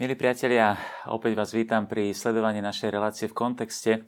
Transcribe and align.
Milí 0.00 0.16
priatelia, 0.16 0.80
opäť 1.12 1.36
vás 1.36 1.52
vítam 1.52 1.84
pri 1.84 2.16
sledovaní 2.16 2.64
našej 2.64 2.88
relácie 2.88 3.26
v 3.28 3.36
kontexte 3.36 3.92
eh, 4.00 4.02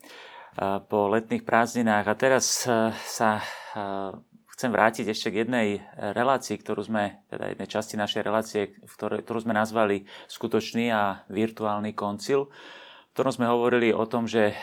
po 0.88 1.12
letných 1.12 1.44
prázdninách. 1.44 2.08
A 2.08 2.16
teraz 2.16 2.64
eh, 2.64 2.96
sa 2.96 3.44
eh, 3.76 4.16
chcem 4.56 4.72
vrátiť 4.72 5.12
ešte 5.12 5.28
k 5.28 5.44
jednej 5.44 5.84
relácii, 6.16 6.56
ktorú 6.64 6.80
sme, 6.80 7.20
teda 7.28 7.52
jednej 7.52 7.68
časti 7.68 8.00
našej 8.00 8.24
relácie, 8.24 8.72
ktorú 8.96 9.44
sme 9.44 9.52
nazvali 9.52 10.08
skutočný 10.32 10.88
a 10.88 11.28
virtuálny 11.28 11.92
koncil, 11.92 12.48
v 12.48 13.12
ktorom 13.12 13.36
sme 13.36 13.52
hovorili 13.52 13.92
o 13.92 14.08
tom, 14.08 14.24
že 14.24 14.56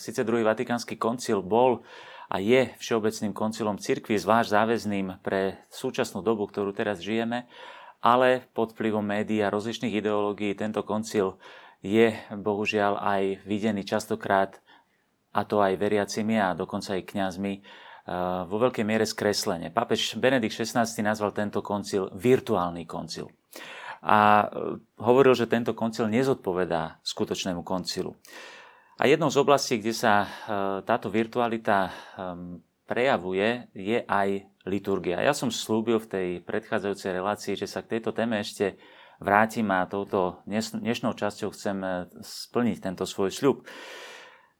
síce 0.00 0.24
druhý 0.24 0.48
vatikánsky 0.48 0.96
koncil 0.96 1.44
bol 1.44 1.84
a 2.32 2.40
je 2.40 2.72
všeobecným 2.80 3.36
koncilom 3.36 3.76
cirkvi, 3.76 4.16
zvlášť 4.16 4.48
záväzným 4.48 5.20
pre 5.20 5.60
súčasnú 5.68 6.24
dobu, 6.24 6.48
ktorú 6.48 6.72
teraz 6.72 7.04
žijeme, 7.04 7.44
ale 8.04 8.44
pod 8.52 8.76
vplyvom 8.76 9.00
médií 9.00 9.40
a 9.40 9.48
rozličných 9.48 9.96
ideológií 9.96 10.52
tento 10.52 10.84
koncil 10.84 11.40
je 11.80 12.12
bohužiaľ 12.36 13.00
aj 13.00 13.22
videný 13.48 13.80
častokrát, 13.88 14.60
a 15.34 15.40
to 15.42 15.58
aj 15.58 15.74
veriacimi 15.74 16.38
a 16.38 16.54
dokonca 16.54 16.94
aj 16.94 17.08
kňazmi, 17.10 17.52
eh, 17.58 17.62
vo 18.46 18.56
veľkej 18.60 18.84
miere 18.86 19.08
skreslenie. 19.08 19.72
Pápež 19.72 20.14
Benedikt 20.20 20.54
XVI 20.54 20.86
nazval 21.02 21.32
tento 21.34 21.64
koncil 21.64 22.12
virtuálny 22.14 22.86
koncil. 22.86 23.32
A 24.04 24.46
eh, 24.46 24.78
hovoril, 25.00 25.34
že 25.34 25.50
tento 25.50 25.74
koncil 25.74 26.06
nezodpovedá 26.06 27.02
skutočnému 27.02 27.66
koncilu. 27.66 28.14
A 28.94 29.10
jednou 29.10 29.26
z 29.26 29.42
oblastí, 29.42 29.82
kde 29.82 29.90
sa 29.90 30.22
eh, 30.22 30.28
táto 30.86 31.10
virtualita 31.10 31.90
ehm, 32.14 32.62
prejavuje, 32.86 33.66
je 33.74 34.06
aj 34.06 34.53
liturgia. 34.64 35.20
Ja 35.20 35.36
som 35.36 35.52
slúbil 35.52 36.00
v 36.00 36.10
tej 36.10 36.28
predchádzajúcej 36.44 37.10
relácii, 37.12 37.54
že 37.56 37.68
sa 37.68 37.84
k 37.84 37.96
tejto 37.96 38.16
téme 38.16 38.40
ešte 38.40 38.80
vrátim 39.20 39.68
a 39.70 39.86
touto 39.86 40.42
dnešnou 40.48 41.14
časťou 41.14 41.52
chcem 41.54 41.78
e, 41.80 41.88
splniť 42.22 42.78
tento 42.82 43.04
svoj 43.06 43.30
sľub. 43.30 43.56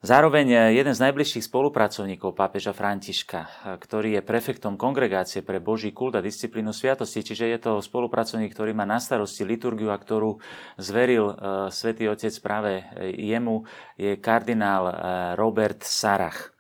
Zároveň 0.04 0.46
e, 0.52 0.56
jeden 0.76 0.92
z 0.92 1.02
najbližších 1.08 1.48
spolupracovníkov 1.48 2.36
pápeža 2.36 2.76
Františka, 2.76 3.40
e, 3.40 3.48
ktorý 3.80 4.20
je 4.20 4.22
prefektom 4.22 4.76
kongregácie 4.76 5.40
pre 5.40 5.58
Boží 5.58 5.90
kult 5.96 6.14
a 6.14 6.24
disciplínu 6.24 6.70
sviatosti, 6.70 7.24
čiže 7.24 7.48
je 7.48 7.58
to 7.58 7.72
spolupracovník, 7.80 8.52
ktorý 8.52 8.76
má 8.76 8.84
na 8.84 9.00
starosti 9.00 9.42
liturgiu 9.42 9.88
a 9.88 9.98
ktorú 9.98 10.38
zveril 10.76 11.32
svätý 11.72 12.12
Otec 12.12 12.34
práve 12.44 12.84
jemu, 13.16 13.64
je 13.96 14.20
kardinál 14.20 14.84
Robert 15.34 15.80
Sarach, 15.80 16.52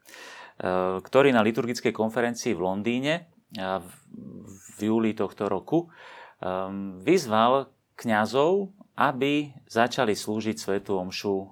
ktorý 1.02 1.34
na 1.34 1.42
liturgickej 1.42 1.90
konferencii 1.90 2.54
v 2.54 2.62
Londýne 2.62 3.33
v 3.54 4.78
júli 4.82 5.14
tohto 5.14 5.46
roku 5.46 5.86
um, 5.86 6.98
vyzval 7.02 7.70
kňazov, 7.94 8.74
aby 8.98 9.54
začali 9.70 10.14
slúžiť 10.14 10.56
svetu 10.58 10.98
omšu 10.98 11.34
uh, 11.34 11.48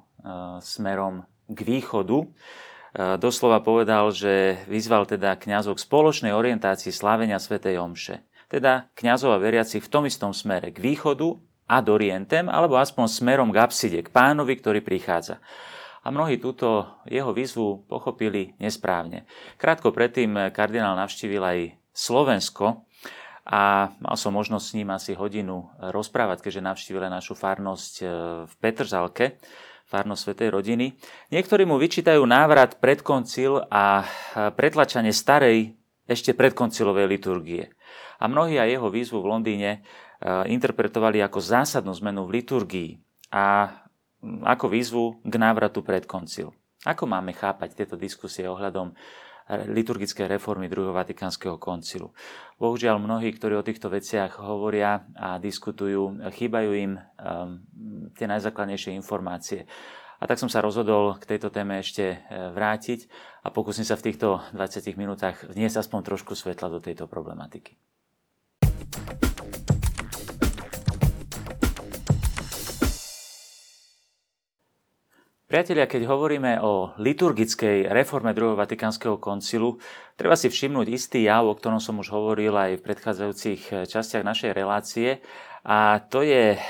smerom 0.59 1.23
k 1.47 1.59
východu. 1.63 2.19
Uh, 2.23 3.17
doslova 3.19 3.63
povedal, 3.63 4.11
že 4.11 4.63
vyzval 4.67 5.07
teda 5.07 5.39
kňazov 5.39 5.79
k 5.79 5.85
spoločnej 5.87 6.35
orientácii 6.35 6.91
slávenia 6.91 7.39
svetej 7.39 7.79
omše. 7.79 8.27
Teda 8.51 8.91
kňazov 8.99 9.39
a 9.39 9.43
veriaci 9.43 9.81
v 9.81 9.89
tom 9.89 10.05
istom 10.05 10.35
smere 10.35 10.75
k 10.75 10.83
východu 10.83 11.39
a 11.71 11.81
do 11.81 11.97
orientem, 11.97 12.51
alebo 12.53 12.77
aspoň 12.77 13.07
smerom 13.09 13.49
k 13.55 13.65
apside, 13.65 14.05
k 14.05 14.13
pánovi, 14.13 14.59
ktorý 14.61 14.85
prichádza 14.85 15.41
a 16.03 16.11
mnohí 16.11 16.43
túto 16.43 16.99
jeho 17.07 17.31
výzvu 17.31 17.87
pochopili 17.87 18.59
nesprávne. 18.59 19.23
Krátko 19.55 19.95
predtým 19.95 20.51
kardinál 20.51 20.99
navštívil 20.99 21.43
aj 21.43 21.59
Slovensko 21.93 22.89
a 23.43 23.91
mal 23.99 24.17
som 24.17 24.33
možnosť 24.33 24.65
s 24.65 24.77
ním 24.79 24.89
asi 24.95 25.13
hodinu 25.19 25.69
rozprávať, 25.79 26.47
keďže 26.47 26.63
navštívil 26.63 27.11
našu 27.11 27.35
farnosť 27.35 27.95
e, 28.01 28.05
v 28.47 28.55
Petržalke, 28.63 29.43
farnosť 29.91 30.23
Svetej 30.23 30.49
rodiny. 30.55 30.87
Niektorí 31.35 31.67
mu 31.67 31.77
vyčítajú 31.77 32.23
návrat 32.23 32.79
pred 32.79 33.03
koncil 33.03 33.61
a 33.67 34.07
pretlačanie 34.55 35.11
starej 35.11 35.75
ešte 36.07 36.33
predkoncilovej 36.33 37.07
liturgie. 37.11 37.75
A 38.23 38.31
mnohí 38.31 38.57
aj 38.57 38.79
jeho 38.79 38.89
výzvu 38.89 39.19
v 39.21 39.31
Londýne 39.35 39.71
e, 39.75 39.81
interpretovali 40.49 41.19
ako 41.21 41.43
zásadnú 41.43 41.91
zmenu 41.99 42.23
v 42.31 42.41
liturgii 42.41 42.91
a 43.35 43.75
ako 44.23 44.67
výzvu 44.71 45.05
k 45.27 45.35
návratu 45.35 45.83
pred 45.83 46.07
koncil. 46.07 46.55
Ako 46.87 47.11
máme 47.11 47.35
chápať 47.35 47.75
tieto 47.75 47.99
diskusie 47.99 48.47
ohľadom 48.47 48.95
liturgické 49.69 50.25
reformy 50.25 50.69
druhého 50.69 50.97
Vatikánskeho 50.97 51.61
koncilu. 51.61 52.13
Bohužiaľ 52.57 53.01
mnohí, 53.03 53.33
ktorí 53.35 53.59
o 53.59 53.67
týchto 53.67 53.93
veciach 53.93 54.41
hovoria 54.41 55.05
a 55.17 55.37
diskutujú, 55.37 56.31
chýbajú 56.33 56.71
im 56.73 56.93
um, 56.97 57.61
tie 58.17 58.27
najzákladnejšie 58.29 58.97
informácie. 58.97 59.69
A 60.23 60.31
tak 60.31 60.39
som 60.39 60.47
sa 60.47 60.63
rozhodol 60.63 61.19
k 61.19 61.35
tejto 61.35 61.51
téme 61.51 61.83
ešte 61.83 62.15
e, 62.15 62.17
vrátiť 62.55 63.11
a 63.43 63.51
pokúsim 63.51 63.83
sa 63.83 63.99
v 63.99 64.07
týchto 64.07 64.39
20 64.55 64.95
minútach 64.95 65.43
vniesť 65.51 65.83
aspoň 65.83 66.15
trošku 66.15 66.39
svetla 66.39 66.71
do 66.71 66.79
tejto 66.79 67.11
problematiky. 67.11 67.75
Priatelia, 75.53 75.85
keď 75.85 76.09
hovoríme 76.09 76.65
o 76.65 76.97
liturgickej 76.97 77.93
reforme 77.93 78.33
druhého 78.33 78.57
Vatikánskeho 78.57 79.21
koncilu, 79.21 79.77
treba 80.17 80.33
si 80.33 80.49
všimnúť 80.49 80.89
istý 80.89 81.29
jav, 81.29 81.45
o 81.45 81.53
ktorom 81.53 81.77
som 81.77 82.01
už 82.01 82.09
hovoril 82.09 82.57
aj 82.57 82.81
v 82.81 82.85
predchádzajúcich 82.89 83.61
eh, 83.69 83.85
častiach 83.85 84.25
našej 84.25 84.57
relácie, 84.57 85.21
a 85.61 86.01
to 86.09 86.25
je 86.25 86.57
eh, 86.57 86.61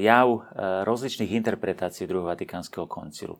jav 0.00 0.40
eh, 0.40 0.40
rozličných 0.88 1.36
interpretácií 1.36 2.08
druhého 2.08 2.32
Vatikánskeho 2.32 2.88
koncilu. 2.88 3.36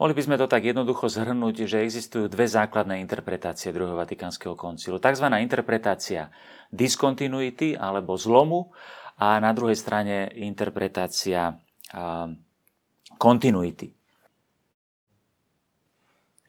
Mohli 0.00 0.16
by 0.16 0.22
sme 0.24 0.40
to 0.40 0.48
tak 0.48 0.64
jednoducho 0.64 1.12
zhrnúť, 1.12 1.68
že 1.68 1.84
existujú 1.84 2.32
dve 2.32 2.48
základné 2.48 3.04
interpretácie 3.04 3.68
druhého 3.68 4.00
Vatikánskeho 4.00 4.56
koncilu. 4.56 4.96
Takzvaná 4.96 5.44
interpretácia 5.44 6.32
diskontinuity 6.72 7.76
alebo 7.76 8.16
zlomu 8.16 8.72
a 9.20 9.36
na 9.44 9.52
druhej 9.52 9.76
strane 9.76 10.32
interpretácia 10.40 11.52
kontinuity. 13.20 14.01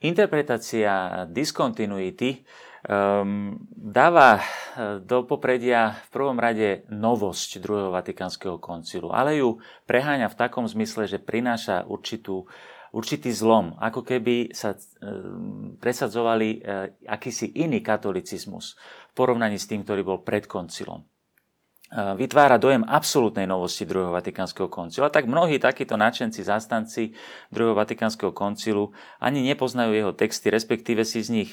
Interpretácia 0.04 1.24
diskontinuity 1.32 2.44
um, 2.84 3.56
dáva 3.72 4.36
eh, 4.36 4.44
do 5.00 5.24
popredia 5.24 5.96
v 5.96 6.10
prvom 6.12 6.36
rade 6.36 6.84
novosť 6.92 7.64
druhého 7.64 7.96
Vatikánskeho 7.96 8.60
koncilu, 8.60 9.16
ale 9.16 9.40
ju 9.40 9.64
preháňa 9.88 10.28
v 10.28 10.36
takom 10.36 10.68
zmysle, 10.68 11.08
že 11.08 11.24
prináša 11.24 11.88
určitú, 11.88 12.44
určitý 12.92 13.32
zlom, 13.32 13.80
ako 13.80 14.04
keby 14.04 14.52
sa 14.52 14.76
um, 14.76 15.80
presadzovali 15.80 16.60
uh, 16.60 16.92
akýsi 17.08 17.56
iný 17.64 17.80
katolicizmus 17.80 18.76
v 19.08 19.14
porovnaní 19.16 19.56
s 19.56 19.72
tým, 19.72 19.88
ktorý 19.88 20.04
bol 20.04 20.20
pred 20.20 20.52
koncilom 20.52 21.13
vytvára 21.94 22.58
dojem 22.58 22.82
absolútnej 22.82 23.46
novosti 23.46 23.86
druhého 23.86 24.10
Vatikánskeho 24.18 24.66
koncilu. 24.66 25.06
A 25.06 25.14
tak 25.14 25.30
mnohí 25.30 25.62
takíto 25.62 25.94
nadšenci, 25.94 26.42
zastanci 26.42 27.14
druhého 27.54 27.78
Vatikánskeho 27.78 28.34
koncilu 28.34 28.98
ani 29.22 29.46
nepoznajú 29.46 29.94
jeho 29.94 30.14
texty, 30.18 30.50
respektíve 30.50 31.06
si 31.06 31.22
z 31.22 31.30
nich 31.30 31.52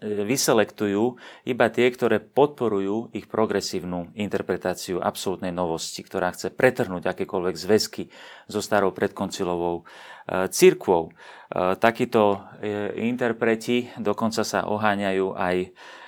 vyselektujú 0.00 1.20
iba 1.44 1.66
tie, 1.68 1.92
ktoré 1.92 2.24
podporujú 2.24 3.12
ich 3.12 3.28
progresívnu 3.28 4.16
interpretáciu 4.16 5.04
absolútnej 5.04 5.52
novosti, 5.52 6.00
ktorá 6.00 6.32
chce 6.32 6.48
pretrhnúť 6.48 7.12
akékoľvek 7.12 7.54
zväzky 7.60 8.08
so 8.48 8.64
starou 8.64 8.96
predkoncilovou 8.96 9.84
e, 9.84 10.48
církvou. 10.48 11.12
Takíto 11.52 12.48
interpreti 12.96 13.92
dokonca 14.00 14.40
sa 14.40 14.64
oháňajú 14.64 15.36
aj 15.36 15.56
Eh, 15.68 16.01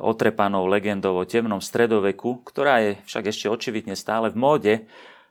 otrepanou 0.00 0.64
legendou 0.64 1.20
o 1.20 1.28
temnom 1.28 1.60
stredoveku, 1.60 2.40
ktorá 2.48 2.80
je 2.80 2.90
však 3.04 3.28
ešte 3.28 3.46
očividne 3.52 3.92
stále 3.92 4.32
v 4.32 4.40
móde. 4.40 4.74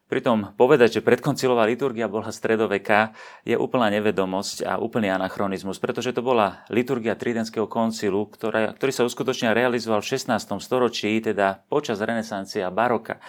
Pritom 0.10 0.58
povedať, 0.58 0.98
že 0.98 1.06
predkoncilová 1.06 1.70
liturgia 1.70 2.10
bola 2.10 2.34
stredoveká, 2.34 3.14
je 3.46 3.54
úplná 3.54 3.94
nevedomosť 3.94 4.66
a 4.66 4.82
úplný 4.82 5.14
anachronizmus, 5.14 5.78
pretože 5.78 6.18
to 6.18 6.26
bola 6.26 6.66
liturgia 6.74 7.14
Tridentského 7.14 7.70
koncilu, 7.70 8.26
ktorá, 8.26 8.74
ktorý 8.74 8.90
sa 8.90 9.06
uskutočne 9.06 9.54
realizoval 9.54 10.02
v 10.02 10.18
16. 10.18 10.34
storočí, 10.66 11.14
teda 11.22 11.62
počas 11.70 12.02
renesancie 12.02 12.66
a 12.66 12.74
baroka. 12.74 13.22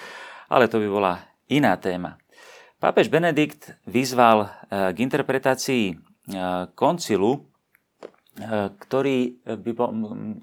Ale 0.49 0.73
to 0.73 0.81
by 0.81 0.89
bola 0.89 1.13
iná 1.53 1.77
téma. 1.77 2.17
Pápež 2.81 3.13
Benedikt 3.13 3.77
vyzval 3.85 4.49
eh, 4.49 4.97
k 4.97 5.05
interpretácii 5.05 5.85
eh, 5.93 5.97
koncilu 6.73 7.50
Eh, 7.50 7.50
ktorý 8.81 9.45
by, 9.45 9.73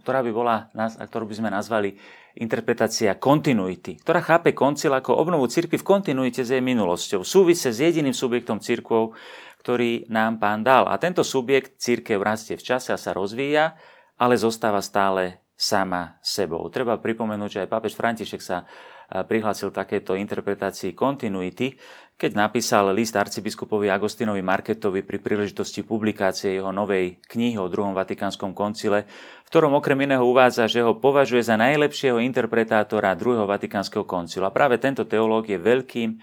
ktorá 0.06 0.20
by 0.22 0.32
bola, 0.32 0.70
ktorú 1.02 1.26
by 1.26 1.36
sme 1.36 1.50
nazvali 1.50 1.98
interpretácia 2.38 3.18
kontinuity, 3.18 3.98
ktorá 3.98 4.22
chápe 4.22 4.54
koncil 4.54 4.94
ako 4.94 5.18
obnovu 5.18 5.50
cirkvi 5.50 5.82
v 5.82 5.88
kontinuite 5.88 6.46
s 6.46 6.54
jej 6.54 6.62
minulosťou. 6.62 7.26
Súvise 7.26 7.74
s 7.74 7.82
jediným 7.82 8.14
subjektom 8.14 8.62
cirkvou, 8.62 9.18
ktorý 9.66 10.06
nám 10.14 10.38
pán 10.38 10.62
dal. 10.62 10.86
A 10.86 11.02
tento 11.02 11.26
subjekt 11.26 11.82
církev 11.82 12.22
rastie 12.22 12.54
v 12.54 12.64
čase 12.64 12.94
a 12.94 13.02
sa 13.02 13.12
rozvíja, 13.18 13.74
ale 14.22 14.38
zostáva 14.38 14.86
stále 14.86 15.42
sama 15.58 16.22
sebou. 16.22 16.70
Treba 16.70 17.02
pripomenúť, 17.02 17.50
že 17.50 17.62
aj 17.66 17.74
pápež 17.74 17.98
František 17.98 18.42
sa 18.46 18.70
prihlásil 19.08 19.74
takéto 19.74 20.14
interpretácii 20.14 20.94
kontinuity, 20.94 21.74
keď 22.18 22.32
napísal 22.34 22.90
list 22.98 23.14
arcibiskupovi 23.14 23.94
Agostinovi 23.94 24.42
Marketovi 24.42 25.06
pri 25.06 25.22
príležitosti 25.22 25.86
publikácie 25.86 26.58
jeho 26.58 26.74
novej 26.74 27.22
knihy 27.30 27.62
o 27.62 27.70
druhom 27.70 27.94
Vatikánskom 27.94 28.58
koncile, 28.58 29.06
v 29.46 29.48
ktorom 29.54 29.78
okrem 29.78 30.10
iného 30.10 30.26
uvádza, 30.26 30.66
že 30.66 30.82
ho 30.82 30.98
považuje 30.98 31.46
za 31.46 31.54
najlepšieho 31.62 32.18
interpretátora 32.18 33.14
druhého 33.14 33.46
Vatikánskeho 33.46 34.10
koncilu. 34.10 34.50
A 34.50 34.52
práve 34.52 34.82
tento 34.82 35.06
teológ 35.06 35.46
je 35.46 35.62
veľkým 35.62 36.18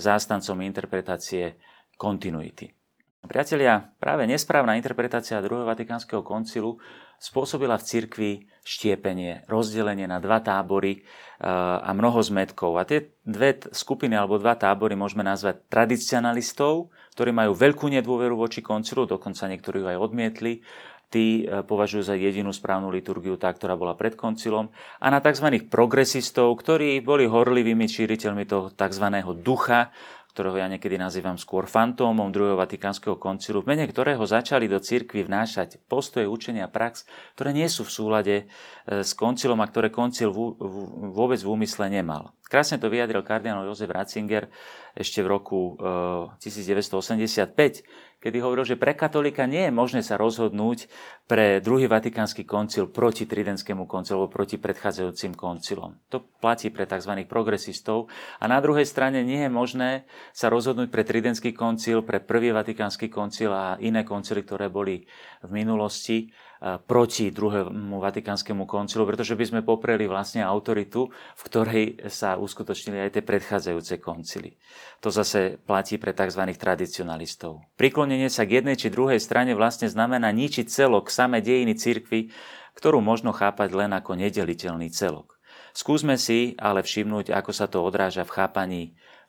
zástancom 0.00 0.64
interpretácie 0.64 1.60
kontinuity. 2.00 2.72
Priatelia, 3.24 3.80
práve 4.00 4.24
nesprávna 4.24 4.80
interpretácia 4.80 5.44
druhého 5.44 5.68
Vatikánskeho 5.68 6.24
koncilu 6.24 6.80
spôsobila 7.18 7.80
v 7.80 7.86
cirkvi 7.86 8.30
štiepenie, 8.64 9.44
rozdelenie 9.44 10.08
na 10.08 10.18
dva 10.18 10.40
tábory 10.40 11.00
eh, 11.00 11.04
a 11.84 11.92
mnoho 11.92 12.18
zmetkov. 12.24 12.80
A 12.80 12.88
tie 12.88 13.12
dve 13.22 13.60
skupiny 13.70 14.16
alebo 14.16 14.40
dva 14.40 14.56
tábory 14.56 14.96
môžeme 14.96 15.22
nazvať 15.22 15.60
tradicionalistov, 15.68 16.88
ktorí 17.12 17.30
majú 17.30 17.52
veľkú 17.52 17.86
nedôveru 17.92 18.34
voči 18.34 18.64
koncilu, 18.64 19.04
dokonca 19.04 19.46
niektorí 19.46 19.84
ho 19.84 19.88
aj 19.92 19.98
odmietli, 20.00 20.64
tí 21.12 21.44
eh, 21.44 21.60
považujú 21.60 22.02
za 22.08 22.16
jedinú 22.16 22.50
správnu 22.50 22.88
liturgiu 22.88 23.36
tá, 23.36 23.52
ktorá 23.52 23.76
bola 23.76 23.92
pred 23.92 24.16
koncilom, 24.16 24.72
a 24.98 25.06
na 25.12 25.20
tzv. 25.20 25.68
progresistov, 25.68 26.56
ktorí 26.56 27.04
boli 27.04 27.28
horlivými 27.28 27.84
šíriteľmi 27.84 28.48
toho 28.48 28.72
tzv. 28.72 29.06
ducha, 29.44 29.92
ktorého 30.34 30.58
ja 30.58 30.66
niekedy 30.66 30.98
nazývam 30.98 31.38
skôr 31.38 31.70
fantómom 31.70 32.34
druhého 32.34 32.58
Vatikánskeho 32.58 33.14
koncilu, 33.22 33.62
v 33.62 33.70
mene 33.70 33.86
ktorého 33.86 34.18
začali 34.26 34.66
do 34.66 34.82
cirkvy 34.82 35.22
vnášať 35.22 35.78
postoje, 35.86 36.26
učenia, 36.26 36.66
prax, 36.66 37.06
ktoré 37.38 37.54
nie 37.54 37.70
sú 37.70 37.86
v 37.86 37.94
súlade 37.94 38.36
e, 38.42 38.44
s 39.06 39.14
koncilom 39.14 39.62
a 39.62 39.70
ktoré 39.70 39.94
koncil 39.94 40.34
vôbec 41.14 41.38
v 41.38 41.50
úmysle 41.54 41.86
nemal. 41.86 42.34
Krásne 42.50 42.82
to 42.82 42.90
vyjadril 42.90 43.22
kardinál 43.22 43.62
Jozef 43.62 43.88
Ratzinger 43.88 44.50
ešte 44.94 45.26
v 45.26 45.28
roku 45.28 45.60
1985, 46.38 47.50
e, 47.50 47.82
kedy 48.22 48.38
hovoril, 48.40 48.64
že 48.64 48.80
pre 48.80 48.94
katolika 48.94 49.44
nie 49.44 49.68
je 49.68 49.72
možné 49.74 50.00
sa 50.00 50.14
rozhodnúť 50.16 50.86
pre 51.26 51.58
druhý 51.58 51.90
vatikánsky 51.90 52.46
koncil 52.46 52.88
proti 52.88 53.26
Tridentskému 53.28 53.84
koncilu 53.84 54.24
alebo 54.24 54.32
proti 54.32 54.56
predchádzajúcim 54.56 55.34
koncilom. 55.36 55.98
To 56.14 56.22
platí 56.38 56.70
pre 56.70 56.86
tzv. 56.86 57.26
progresistov. 57.26 58.08
A 58.38 58.48
na 58.48 58.62
druhej 58.62 58.86
strane 58.86 59.20
nie 59.26 59.44
je 59.44 59.50
možné 59.50 59.90
sa 60.32 60.48
rozhodnúť 60.48 60.88
pre 60.88 61.02
Tridentský 61.02 61.52
koncil, 61.52 62.00
pre 62.06 62.22
prvý 62.22 62.54
vatikánsky 62.54 63.10
koncil 63.10 63.52
a 63.52 63.76
iné 63.82 64.06
koncily, 64.06 64.46
ktoré 64.46 64.70
boli 64.70 65.04
v 65.44 65.50
minulosti 65.50 66.32
proti 66.88 67.28
druhému 67.28 68.00
vatikánskemu 68.00 68.64
koncilu, 68.64 69.04
pretože 69.04 69.36
by 69.36 69.44
sme 69.44 69.60
popreli 69.60 70.08
vlastne 70.08 70.40
autoritu, 70.40 71.12
v 71.12 71.42
ktorej 71.44 71.84
sa 72.08 72.40
uskutočnili 72.40 73.04
aj 73.04 73.20
tie 73.20 73.22
predchádzajúce 73.22 74.00
koncily. 74.00 74.56
To 75.04 75.12
zase 75.12 75.60
platí 75.60 76.00
pre 76.00 76.16
tzv. 76.16 76.40
tradicionalistov. 76.56 77.60
Priklonenie 77.76 78.32
sa 78.32 78.48
k 78.48 78.64
jednej 78.64 78.80
či 78.80 78.88
druhej 78.88 79.20
strane 79.20 79.52
vlastne 79.52 79.92
znamená 79.92 80.32
ničiť 80.32 80.64
celok, 80.64 81.12
samé 81.12 81.44
dejiny 81.44 81.76
cirkvy, 81.76 82.32
ktorú 82.80 83.04
možno 83.04 83.36
chápať 83.36 83.68
len 83.76 83.92
ako 83.92 84.16
nedeliteľný 84.16 84.88
celok. 84.88 85.36
Skúsme 85.74 86.16
si 86.16 86.56
ale 86.56 86.80
všimnúť, 86.80 87.34
ako 87.34 87.50
sa 87.52 87.66
to 87.68 87.82
odráža 87.84 88.24
v 88.24 88.34
chápaní 88.40 88.82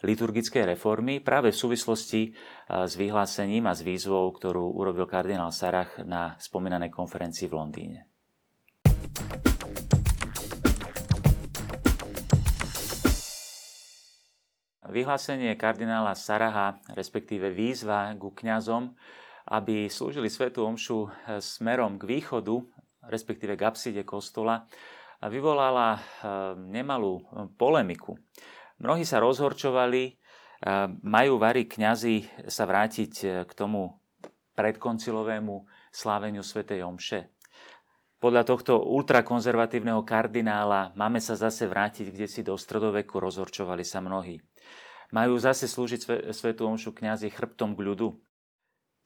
liturgickej 0.05 0.77
reformy 0.77 1.17
práve 1.17 1.49
v 1.49 1.57
súvislosti 1.57 2.29
s 2.69 2.93
vyhlásením 2.93 3.65
a 3.65 3.73
s 3.73 3.81
výzvou, 3.81 4.29
ktorú 4.29 4.77
urobil 4.77 5.09
kardinál 5.09 5.49
Sarach 5.49 5.97
na 6.05 6.37
spomínanej 6.37 6.93
konferencii 6.93 7.49
v 7.49 7.57
Londýne. 7.57 7.99
Vyhlásenie 14.85 15.57
kardinála 15.59 16.15
Saraha, 16.15 16.79
respektíve 16.95 17.51
výzva 17.51 18.15
ku 18.15 18.31
kňazom, 18.31 18.95
aby 19.51 19.91
slúžili 19.91 20.31
svetu 20.31 20.63
omšu 20.63 21.11
smerom 21.41 21.99
k 21.99 22.07
východu, 22.15 22.63
respektíve 23.09 23.59
k 23.59 23.65
apside 23.67 24.07
kostola, 24.07 24.69
vyvolala 25.19 25.99
nemalú 26.55 27.27
polemiku. 27.59 28.15
Mnohí 28.79 29.07
sa 29.07 29.23
rozhorčovali, 29.23 30.19
majú 31.03 31.37
varí 31.37 31.67
kňazi 31.67 32.47
sa 32.49 32.63
vrátiť 32.65 33.13
e, 33.21 33.27
k 33.45 33.51
tomu 33.53 33.99
predkoncilovému 34.55 35.67
sláveniu 35.91 36.41
svätej 36.41 36.81
Omše. 36.81 37.29
Podľa 38.17 38.47
tohto 38.47 38.79
ultrakonzervatívneho 38.81 40.01
kardinála 40.07 40.95
máme 40.95 41.19
sa 41.19 41.35
zase 41.35 41.67
vrátiť 41.67 42.09
kde 42.09 42.27
si 42.31 42.41
do 42.41 42.55
stredoveku, 42.55 43.19
rozhorčovali 43.19 43.83
sa 43.83 43.99
mnohí. 44.01 44.39
Majú 45.13 45.37
zase 45.37 45.69
slúžiť 45.69 46.33
svetú 46.33 46.65
omšu 46.65 46.95
kňazi 46.95 47.29
chrbtom 47.29 47.77
k 47.77 47.85
ľudu. 47.85 48.17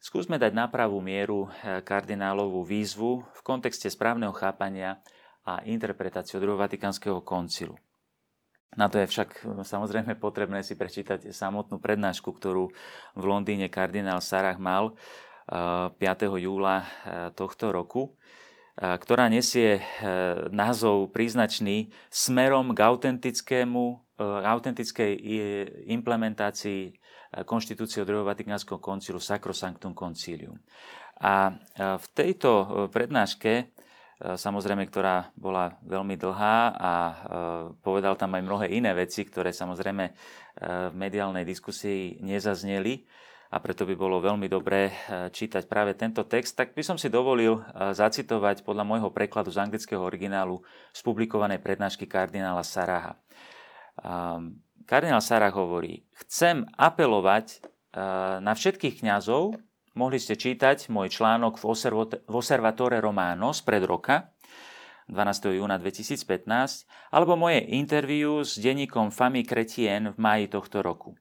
Skúsme 0.00 0.40
dať 0.40 0.56
na 0.56 0.64
pravú 0.70 1.04
mieru 1.04 1.50
e, 1.60 1.84
kardinálovú 1.84 2.64
výzvu 2.64 3.20
v 3.20 3.40
kontexte 3.44 3.92
správneho 3.92 4.32
chápania 4.32 5.02
a 5.44 5.60
interpretáciu 5.66 6.40
druhého 6.40 6.56
Vatikánskeho 6.56 7.20
koncilu. 7.20 7.76
Na 8.78 8.86
to 8.86 9.02
je 9.02 9.10
však 9.10 9.28
e, 9.42 9.66
samozrejme 9.66 10.14
potrebné 10.14 10.62
si 10.62 10.78
prečítať 10.78 11.34
samotnú 11.34 11.82
prednášku, 11.82 12.30
ktorú 12.30 12.70
v 13.18 13.24
Londýne 13.26 13.66
kardinál 13.66 14.22
Sarah 14.22 14.54
mal 14.62 14.94
5. 15.50 15.98
E, 15.98 16.26
júla 16.46 16.76
e, 16.78 16.86
tohto 17.34 17.74
roku, 17.74 18.14
ktorá 18.80 19.28
nesie 19.28 19.84
názov 20.48 21.12
príznačný 21.12 21.92
smerom 22.08 22.72
k 22.72 22.80
autentickému, 22.80 24.16
autentickej 24.40 25.20
implementácii 25.84 26.96
konštitúcie 27.44 28.08
druhého 28.08 28.24
Vatikánskeho 28.24 28.80
koncilu 28.80 29.20
Sacrosanctum 29.20 29.92
Concilium. 29.92 30.56
A 31.20 31.60
v 31.76 32.06
tejto 32.16 32.88
prednáške 32.88 33.68
samozrejme, 34.20 34.84
ktorá 34.84 35.32
bola 35.32 35.80
veľmi 35.80 36.20
dlhá 36.20 36.76
a 36.76 36.92
e, 36.92 37.14
povedal 37.80 38.20
tam 38.20 38.36
aj 38.36 38.42
mnohé 38.44 38.66
iné 38.68 38.92
veci, 38.92 39.24
ktoré 39.24 39.48
samozrejme 39.48 40.04
e, 40.04 40.12
v 40.92 40.94
mediálnej 40.94 41.48
diskusii 41.48 42.20
nezazneli 42.20 43.08
a 43.50 43.58
preto 43.58 43.88
by 43.88 43.96
bolo 43.98 44.22
veľmi 44.22 44.46
dobré 44.46 44.94
čítať 45.34 45.66
práve 45.66 45.98
tento 45.98 46.22
text, 46.22 46.54
tak 46.54 46.70
by 46.70 46.86
som 46.86 46.94
si 46.94 47.10
dovolil 47.10 47.58
zacitovať 47.74 48.62
podľa 48.62 48.86
môjho 48.86 49.10
prekladu 49.10 49.50
z 49.50 49.58
anglického 49.58 49.98
originálu 49.98 50.62
z 50.94 51.00
publikovanej 51.02 51.58
prednášky 51.58 52.06
kardinála 52.06 52.62
Saraha. 52.62 53.18
Kardinál 54.86 55.18
Sarah 55.18 55.50
hovorí, 55.50 56.06
chcem 56.14 56.62
apelovať 56.78 57.58
na 58.38 58.54
všetkých 58.54 59.02
kňazov, 59.02 59.58
Mohli 59.90 60.22
ste 60.22 60.38
čítať 60.38 60.86
môj 60.86 61.10
článok 61.10 61.58
v 61.58 61.64
Osservatore 62.30 63.02
Romano 63.02 63.50
z 63.50 63.60
pred 63.66 63.82
roka, 63.82 64.30
12. 65.10 65.58
júna 65.58 65.82
2015, 65.82 66.86
alebo 67.10 67.34
moje 67.34 67.58
interviu 67.74 68.46
s 68.46 68.54
denníkom 68.54 69.10
Fami 69.10 69.42
Chrétien 69.42 70.14
v 70.14 70.16
máji 70.22 70.46
tohto 70.46 70.86
roku. 70.86 71.18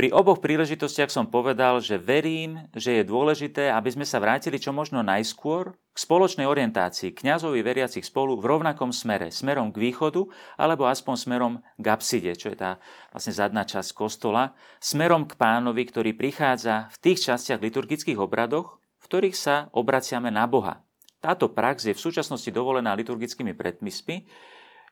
Pri 0.00 0.16
oboch 0.16 0.40
príležitostiach 0.40 1.12
som 1.12 1.28
povedal, 1.28 1.76
že 1.84 2.00
verím, 2.00 2.56
že 2.72 2.96
je 2.96 3.04
dôležité, 3.04 3.68
aby 3.68 3.92
sme 3.92 4.08
sa 4.08 4.16
vrátili 4.16 4.56
čo 4.56 4.72
možno 4.72 5.04
najskôr 5.04 5.76
k 5.76 5.98
spoločnej 6.00 6.48
orientácii 6.48 7.12
kňazovi 7.12 7.60
veriacich 7.60 8.08
spolu 8.08 8.40
v 8.40 8.48
rovnakom 8.48 8.96
smere, 8.96 9.28
smerom 9.28 9.68
k 9.68 9.92
východu, 9.92 10.24
alebo 10.56 10.88
aspoň 10.88 11.14
smerom 11.20 11.52
k 11.76 11.84
apside, 11.92 12.32
čo 12.32 12.48
je 12.48 12.56
tá 12.56 12.80
vlastne 13.12 13.36
zadná 13.36 13.68
časť 13.68 13.92
kostola, 13.92 14.56
smerom 14.80 15.28
k 15.28 15.36
pánovi, 15.36 15.84
ktorý 15.84 16.16
prichádza 16.16 16.88
v 16.96 16.96
tých 17.04 17.28
častiach 17.28 17.60
liturgických 17.60 18.16
obradoch, 18.16 18.80
v 18.80 19.04
ktorých 19.04 19.36
sa 19.36 19.68
obraciame 19.76 20.32
na 20.32 20.48
Boha. 20.48 20.80
Táto 21.20 21.52
prax 21.52 21.84
je 21.84 21.92
v 21.92 22.00
súčasnosti 22.00 22.48
dovolená 22.48 22.96
liturgickými 22.96 23.52
predpismi. 23.52 24.24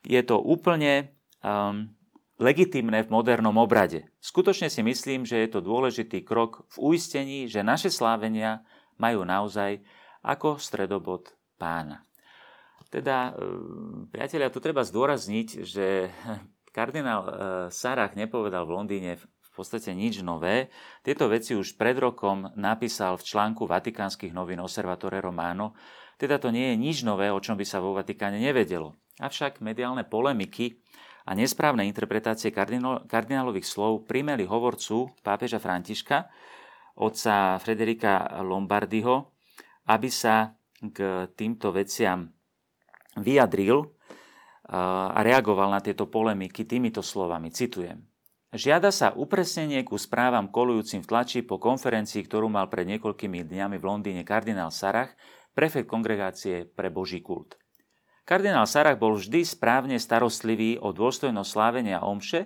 Je 0.05 0.21
to 0.21 0.37
úplne 0.37 1.09
um, 1.41 1.97
legitimné 2.39 3.03
v 3.03 3.11
modernom 3.11 3.53
obrade. 3.59 4.07
Skutočne 4.23 4.71
si 4.71 4.79
myslím, 4.79 5.27
že 5.27 5.43
je 5.43 5.49
to 5.51 5.59
dôležitý 5.59 6.23
krok 6.23 6.63
v 6.73 6.95
uistení, 6.95 7.51
že 7.51 7.61
naše 7.61 7.91
slávenia 7.91 8.63
majú 8.95 9.27
naozaj 9.27 9.83
ako 10.23 10.57
stredobod 10.57 11.35
pána. 11.59 12.07
Teda, 12.89 13.35
e, 13.37 13.45
priatelia, 14.09 14.49
tu 14.49 14.63
treba 14.63 14.81
zdôrazniť, 14.81 15.47
že 15.67 16.09
kardinál 16.75 17.21
e, 17.21 17.31
Sarach 17.69 18.15
nepovedal 18.15 18.65
v 18.65 18.75
Londýne 18.75 19.11
v 19.19 19.49
podstate 19.53 19.91
nič 19.91 20.23
nové. 20.23 20.71
Tieto 21.03 21.27
veci 21.27 21.53
už 21.53 21.75
pred 21.75 21.99
rokom 21.99 22.49
napísal 22.55 23.19
v 23.19 23.27
článku 23.27 23.67
vatikánskych 23.67 24.31
novín 24.31 24.63
Osservatore 24.63 25.19
Romano, 25.19 25.75
teda 26.19 26.35
to 26.35 26.51
nie 26.51 26.75
je 26.75 26.75
nič 26.75 26.97
nové, 27.07 27.31
o 27.31 27.39
čom 27.39 27.55
by 27.55 27.63
sa 27.63 27.79
vo 27.79 27.95
Vatikáne 27.95 28.43
nevedelo. 28.43 28.99
Avšak 29.23 29.63
mediálne 29.63 30.03
polemiky 30.03 30.83
a 31.29 31.31
nesprávne 31.37 31.85
interpretácie 31.85 32.49
kardinálových 33.05 33.69
slov 33.69 34.09
primeli 34.09 34.49
hovorcu 34.49 35.13
pápeža 35.21 35.61
Františka, 35.61 36.25
otca 36.97 37.61
Frederika 37.61 38.41
Lombardyho, 38.41 39.29
aby 39.85 40.09
sa 40.09 40.57
k 40.81 41.29
týmto 41.37 41.69
veciam 41.69 42.33
vyjadril 43.13 43.85
a 44.69 45.19
reagoval 45.21 45.69
na 45.69 45.81
tieto 45.85 46.09
polemiky 46.09 46.65
týmito 46.65 47.05
slovami. 47.05 47.53
Citujem. 47.53 48.01
Žiada 48.49 48.89
sa 48.89 49.13
upresnenie 49.13 49.85
ku 49.85 50.01
správam 50.01 50.49
kolujúcim 50.49 51.05
v 51.05 51.09
tlači 51.13 51.45
po 51.45 51.61
konferencii, 51.61 52.25
ktorú 52.25 52.49
mal 52.49 52.65
pred 52.65 52.89
niekoľkými 52.89 53.45
dňami 53.45 53.77
v 53.77 53.85
Londýne 53.85 54.25
kardinál 54.25 54.73
Sarach, 54.73 55.13
prefekt 55.53 55.85
kongregácie 55.85 56.65
pre 56.65 56.89
Boží 56.89 57.21
kult. 57.21 57.61
Kardinál 58.29 58.69
Sarach 58.69 59.01
bol 59.01 59.17
vždy 59.17 59.41
správne 59.41 59.97
starostlivý 59.97 60.77
o 60.77 60.93
dôstojnosť 60.93 61.49
slávenia 61.49 62.05
omše, 62.05 62.45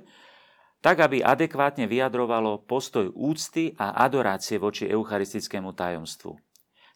tak 0.79 1.03
aby 1.03 1.19
adekvátne 1.19 1.91
vyjadrovalo 1.91 2.63
postoj 2.63 3.11
úcty 3.11 3.75
a 3.75 3.91
adorácie 4.07 4.55
voči 4.63 4.87
eucharistickému 4.87 5.75
tajomstvu. 5.75 6.39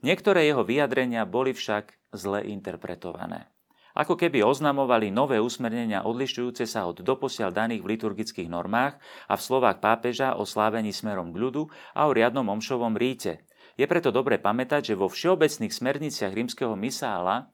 Niektoré 0.07 0.47
jeho 0.47 0.63
vyjadrenia 0.63 1.27
boli 1.27 1.51
však 1.51 2.15
zle 2.15 2.47
interpretované 2.47 3.51
ako 3.97 4.13
keby 4.13 4.45
oznamovali 4.45 5.09
nové 5.09 5.41
usmernenia 5.41 6.05
odlišujúce 6.05 6.69
sa 6.69 6.85
od 6.85 7.01
doposiaľ 7.01 7.49
daných 7.49 7.81
v 7.81 7.89
liturgických 7.97 8.45
normách 8.45 9.01
a 9.25 9.33
v 9.33 9.41
slovách 9.41 9.81
pápeža 9.81 10.37
o 10.37 10.45
slávení 10.45 10.93
smerom 10.93 11.33
k 11.33 11.41
ľudu 11.41 11.65
a 11.97 12.05
o 12.05 12.13
riadnom 12.13 12.45
omšovom 12.45 12.93
ríte. 12.93 13.41
Je 13.73 13.89
preto 13.89 14.13
dobre 14.13 14.37
pamätať, 14.37 14.93
že 14.93 14.99
vo 14.99 15.09
všeobecných 15.09 15.73
smerniciach 15.73 16.29
rímskeho 16.29 16.77
misála, 16.77 17.49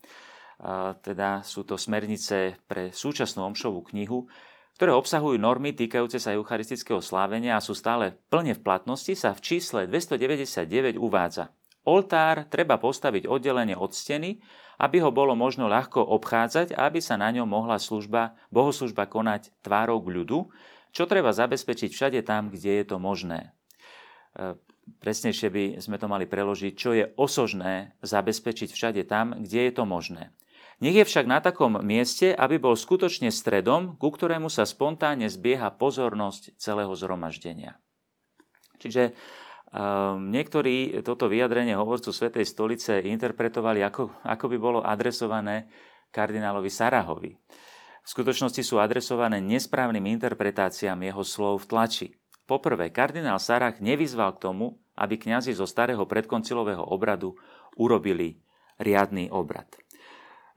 teda 1.01 1.41
sú 1.41 1.63
to 1.63 1.79
smernice 1.79 2.59
pre 2.67 2.93
súčasnú 2.93 3.47
omšovú 3.49 3.85
knihu, 3.93 4.29
ktoré 4.77 4.93
obsahujú 4.93 5.37
normy 5.37 5.73
týkajúce 5.77 6.17
sa 6.17 6.33
eucharistického 6.33 7.01
slávenia 7.01 7.57
a 7.57 7.63
sú 7.63 7.77
stále 7.77 8.17
plne 8.33 8.57
v 8.57 8.63
platnosti, 8.65 9.13
sa 9.13 9.37
v 9.37 9.41
čísle 9.41 9.85
299 9.85 10.97
uvádza. 10.97 11.53
Oltár 11.83 12.47
treba 12.47 12.79
postaviť 12.79 13.27
oddelenie 13.27 13.75
od 13.75 13.91
steny 13.91 14.39
aby 14.81 14.99
ho 14.99 15.13
bolo 15.13 15.37
možno 15.37 15.69
ľahko 15.69 16.01
obchádzať 16.01 16.73
a 16.73 16.89
aby 16.89 16.99
sa 17.03 17.19
na 17.19 17.29
ňom 17.29 17.45
mohla 17.45 17.77
služba, 17.77 18.33
bohoslužba 18.49 19.05
konať 19.05 19.53
tvárou 19.61 20.01
k 20.01 20.11
ľudu, 20.11 20.39
čo 20.93 21.09
treba 21.09 21.33
zabezpečiť 21.33 21.89
všade 21.93 22.19
tam, 22.25 22.53
kde 22.53 22.81
je 22.81 22.85
to 22.85 22.97
možné. 22.97 23.53
E, 24.37 24.57
presnejšie 25.01 25.49
by 25.49 25.63
sme 25.81 25.97
to 25.97 26.07
mali 26.09 26.25
preložiť, 26.29 26.73
čo 26.75 26.93
je 26.93 27.05
osožné 27.17 27.97
zabezpečiť 28.01 28.69
všade 28.75 29.01
tam, 29.05 29.39
kde 29.39 29.69
je 29.69 29.73
to 29.73 29.83
možné. 29.85 30.35
Nech 30.83 30.99
je 30.99 31.07
však 31.07 31.23
na 31.23 31.39
takom 31.39 31.79
mieste, 31.79 32.35
aby 32.35 32.59
bol 32.59 32.75
skutočne 32.75 33.31
stredom, 33.31 33.95
ku 33.95 34.11
ktorému 34.11 34.51
sa 34.51 34.67
spontánne 34.67 35.31
zbieha 35.31 35.71
pozornosť 35.71 36.59
celého 36.59 36.91
zhromaždenia. 36.91 37.79
Čiže 38.83 39.15
Um, 39.73 40.29
niektorí 40.29 41.01
toto 41.01 41.25
vyjadrenie 41.25 41.73
hovorcu 41.73 42.13
Svetej 42.13 42.45
stolice 42.45 43.01
interpretovali, 43.01 43.81
ako, 43.81 44.21
ako 44.21 44.45
by 44.45 44.57
bolo 44.61 44.79
adresované 44.85 45.65
kardinálovi 46.13 46.69
Sarahovi. 46.69 47.33
V 48.05 48.07
skutočnosti 48.07 48.61
sú 48.61 48.77
adresované 48.77 49.41
nesprávnym 49.41 50.13
interpretáciám 50.13 51.01
jeho 51.01 51.25
slov 51.25 51.65
v 51.65 51.69
tlači. 51.73 52.07
Poprvé, 52.45 52.93
kardinál 52.93 53.41
Sarah 53.41 53.73
nevyzval 53.81 54.37
k 54.37 54.45
tomu, 54.45 54.77
aby 54.93 55.17
kňazi 55.17 55.57
zo 55.57 55.65
starého 55.65 56.05
predkoncilového 56.05 56.85
obradu 56.93 57.33
urobili 57.73 58.45
riadny 58.77 59.33
obrad. 59.33 59.82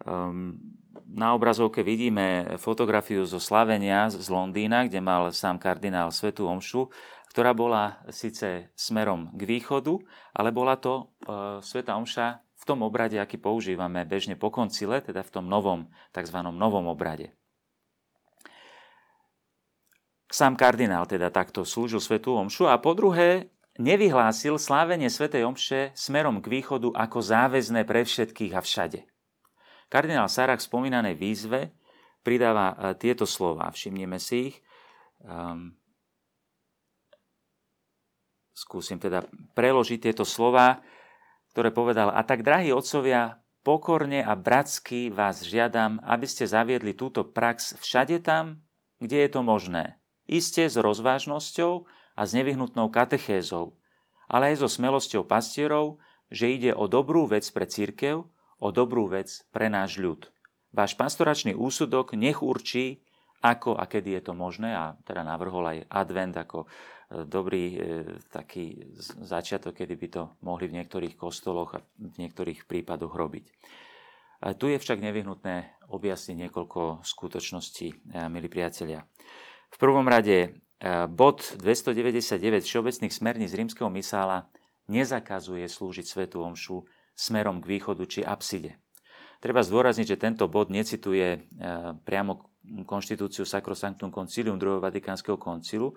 Um, 0.05 0.59
na 1.07 1.33
obrazovke 1.33 1.81
vidíme 1.81 2.59
fotografiu 2.61 3.25
zo 3.25 3.41
slavenia 3.41 4.11
z 4.12 4.26
Londýna, 4.29 4.85
kde 4.85 5.00
mal 5.00 5.33
sám 5.33 5.57
kardinál 5.57 6.12
Svetú 6.12 6.45
Omšu 6.50 6.93
ktorá 7.37 7.53
bola 7.53 8.00
síce 8.09 8.73
smerom 8.73 9.29
k 9.37 9.45
východu, 9.45 10.00
ale 10.33 10.57
bola 10.57 10.81
to 10.81 11.05
e, 11.05 11.05
Sveta 11.61 11.93
Omša 12.00 12.41
v 12.57 12.65
tom 12.65 12.81
obrade, 12.81 13.21
aký 13.21 13.37
používame 13.37 14.09
bežne 14.09 14.41
po 14.41 14.49
koncile, 14.49 15.05
teda 15.05 15.21
v 15.21 15.29
tom 15.29 15.45
novom, 15.45 15.85
tzv. 16.17 16.33
novom 16.41 16.88
obrade. 16.88 17.37
Sám 20.33 20.57
kardinál 20.57 21.05
teda 21.05 21.29
takto 21.29 21.69
slúžil 21.69 22.00
Svetú 22.00 22.41
Omšu 22.41 22.73
a 22.73 22.81
po 22.81 22.97
druhé 22.97 23.53
nevyhlásil 23.76 24.57
slávenie 24.57 25.12
Svetej 25.12 25.45
Omše 25.45 25.93
smerom 25.93 26.41
k 26.41 26.49
východu 26.49 26.88
ako 26.97 27.21
záväzné 27.21 27.85
pre 27.85 28.09
všetkých 28.09 28.57
a 28.57 28.65
všade. 28.65 29.05
Kardinál 29.87 30.26
Sarach 30.26 30.59
v 30.59 30.69
spomínanej 30.69 31.14
výzve 31.14 31.71
pridáva 32.26 32.75
e, 32.75 32.99
tieto 32.99 33.23
slova, 33.23 33.71
všimnime 33.71 34.19
si 34.19 34.50
ich. 34.50 34.57
Um, 35.23 35.78
skúsim 38.57 39.00
teda 39.00 39.25
preložiť 39.55 40.11
tieto 40.11 40.25
slova, 40.26 40.83
ktoré 41.55 41.73
povedal. 41.73 42.12
A 42.12 42.21
tak, 42.25 42.45
drahí 42.45 42.73
otcovia, 42.73 43.40
pokorne 43.64 44.23
a 44.23 44.37
bratsky 44.37 45.09
vás 45.09 45.43
žiadam, 45.43 45.99
aby 46.05 46.26
ste 46.28 46.47
zaviedli 46.47 46.93
túto 46.93 47.25
prax 47.25 47.75
všade 47.81 48.23
tam, 48.23 48.62
kde 49.02 49.26
je 49.26 49.31
to 49.33 49.40
možné. 49.40 49.99
Isté 50.26 50.66
s 50.66 50.78
rozvážnosťou 50.78 51.87
a 52.16 52.23
s 52.23 52.31
nevyhnutnou 52.35 52.90
katechézou, 52.90 53.78
ale 54.26 54.55
aj 54.55 54.66
so 54.66 54.69
smelosťou 54.69 55.23
pastierov, 55.25 56.02
že 56.33 56.50
ide 56.50 56.71
o 56.75 56.90
dobrú 56.90 57.31
vec 57.31 57.47
pre 57.55 57.69
církev, 57.69 58.26
o 58.61 58.69
dobrú 58.73 59.09
vec 59.11 59.45
pre 59.53 59.69
náš 59.69 60.01
ľud. 60.01 60.29
Váš 60.73 60.97
pastoračný 60.97 61.57
úsudok 61.57 62.13
nech 62.17 62.41
určí, 62.45 63.05
ako 63.45 63.77
a 63.77 63.85
kedy 63.85 64.21
je 64.21 64.23
to 64.27 64.33
možné 64.33 64.73
a 64.73 64.97
teda 65.05 65.23
navrhol 65.23 65.65
aj 65.65 65.79
advent 65.93 66.35
ako 66.37 66.67
dobrý 67.07 67.65
e, 67.71 67.79
taký 68.35 68.91
začiatok, 69.23 69.79
kedy 69.79 69.95
by 69.95 70.09
to 70.11 70.23
mohli 70.43 70.67
v 70.67 70.83
niektorých 70.83 71.15
kostoloch 71.15 71.79
a 71.79 71.85
v 71.95 72.17
niektorých 72.27 72.67
prípadoch 72.67 73.15
robiť. 73.15 73.47
A 74.43 74.53
tu 74.53 74.69
je 74.69 74.77
však 74.77 75.01
nevyhnutné 75.01 75.87
objasniť 75.89 76.37
niekoľko 76.37 77.07
skutočností, 77.07 77.87
e, 77.89 77.97
milí 78.27 78.51
priatelia. 78.51 79.07
V 79.71 79.77
prvom 79.79 80.11
rade 80.11 80.37
e, 80.43 80.49
bod 81.07 81.47
299 81.63 82.67
Všeobecných 82.67 83.15
smerníc 83.15 83.55
rímskeho 83.55 83.87
misála 83.87 84.51
nezakazuje 84.91 85.71
slúžiť 85.71 86.07
svetu 86.07 86.43
omšu 86.43 86.83
smerom 87.16 87.64
k 87.64 87.66
východu 87.76 88.04
či 88.04 88.20
apside. 88.23 88.76
Treba 89.40 89.64
zdôrazniť, 89.64 90.06
že 90.16 90.20
tento 90.20 90.44
bod 90.49 90.68
necituje 90.68 91.49
priamo 92.04 92.52
konštitúciu 92.85 93.49
Sacrosanctum 93.49 94.12
Concilium 94.12 94.61
II. 94.61 94.82
Vatikánskeho 94.82 95.40
koncilu, 95.40 95.96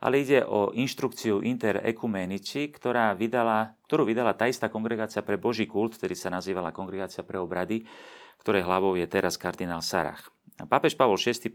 ale 0.00 0.24
ide 0.24 0.40
o 0.46 0.72
inštrukciu 0.72 1.44
Inter 1.44 1.84
Ecumenici, 1.84 2.72
ktorá 2.72 3.12
vydala, 3.12 3.76
ktorú 3.84 4.08
vydala 4.08 4.32
tá 4.32 4.48
istá 4.48 4.72
kongregácia 4.72 5.20
pre 5.20 5.36
Boží 5.36 5.68
kult, 5.68 6.00
ktorý 6.00 6.16
sa 6.16 6.32
nazývala 6.32 6.72
Kongregácia 6.72 7.20
pre 7.20 7.36
obrady, 7.36 7.84
ktorej 8.40 8.64
hlavou 8.64 8.96
je 8.96 9.04
teraz 9.04 9.36
kardinál 9.36 9.84
Sarach. 9.84 10.32
Pápež 10.56 10.96
Pavol 10.96 11.20
VI 11.20 11.52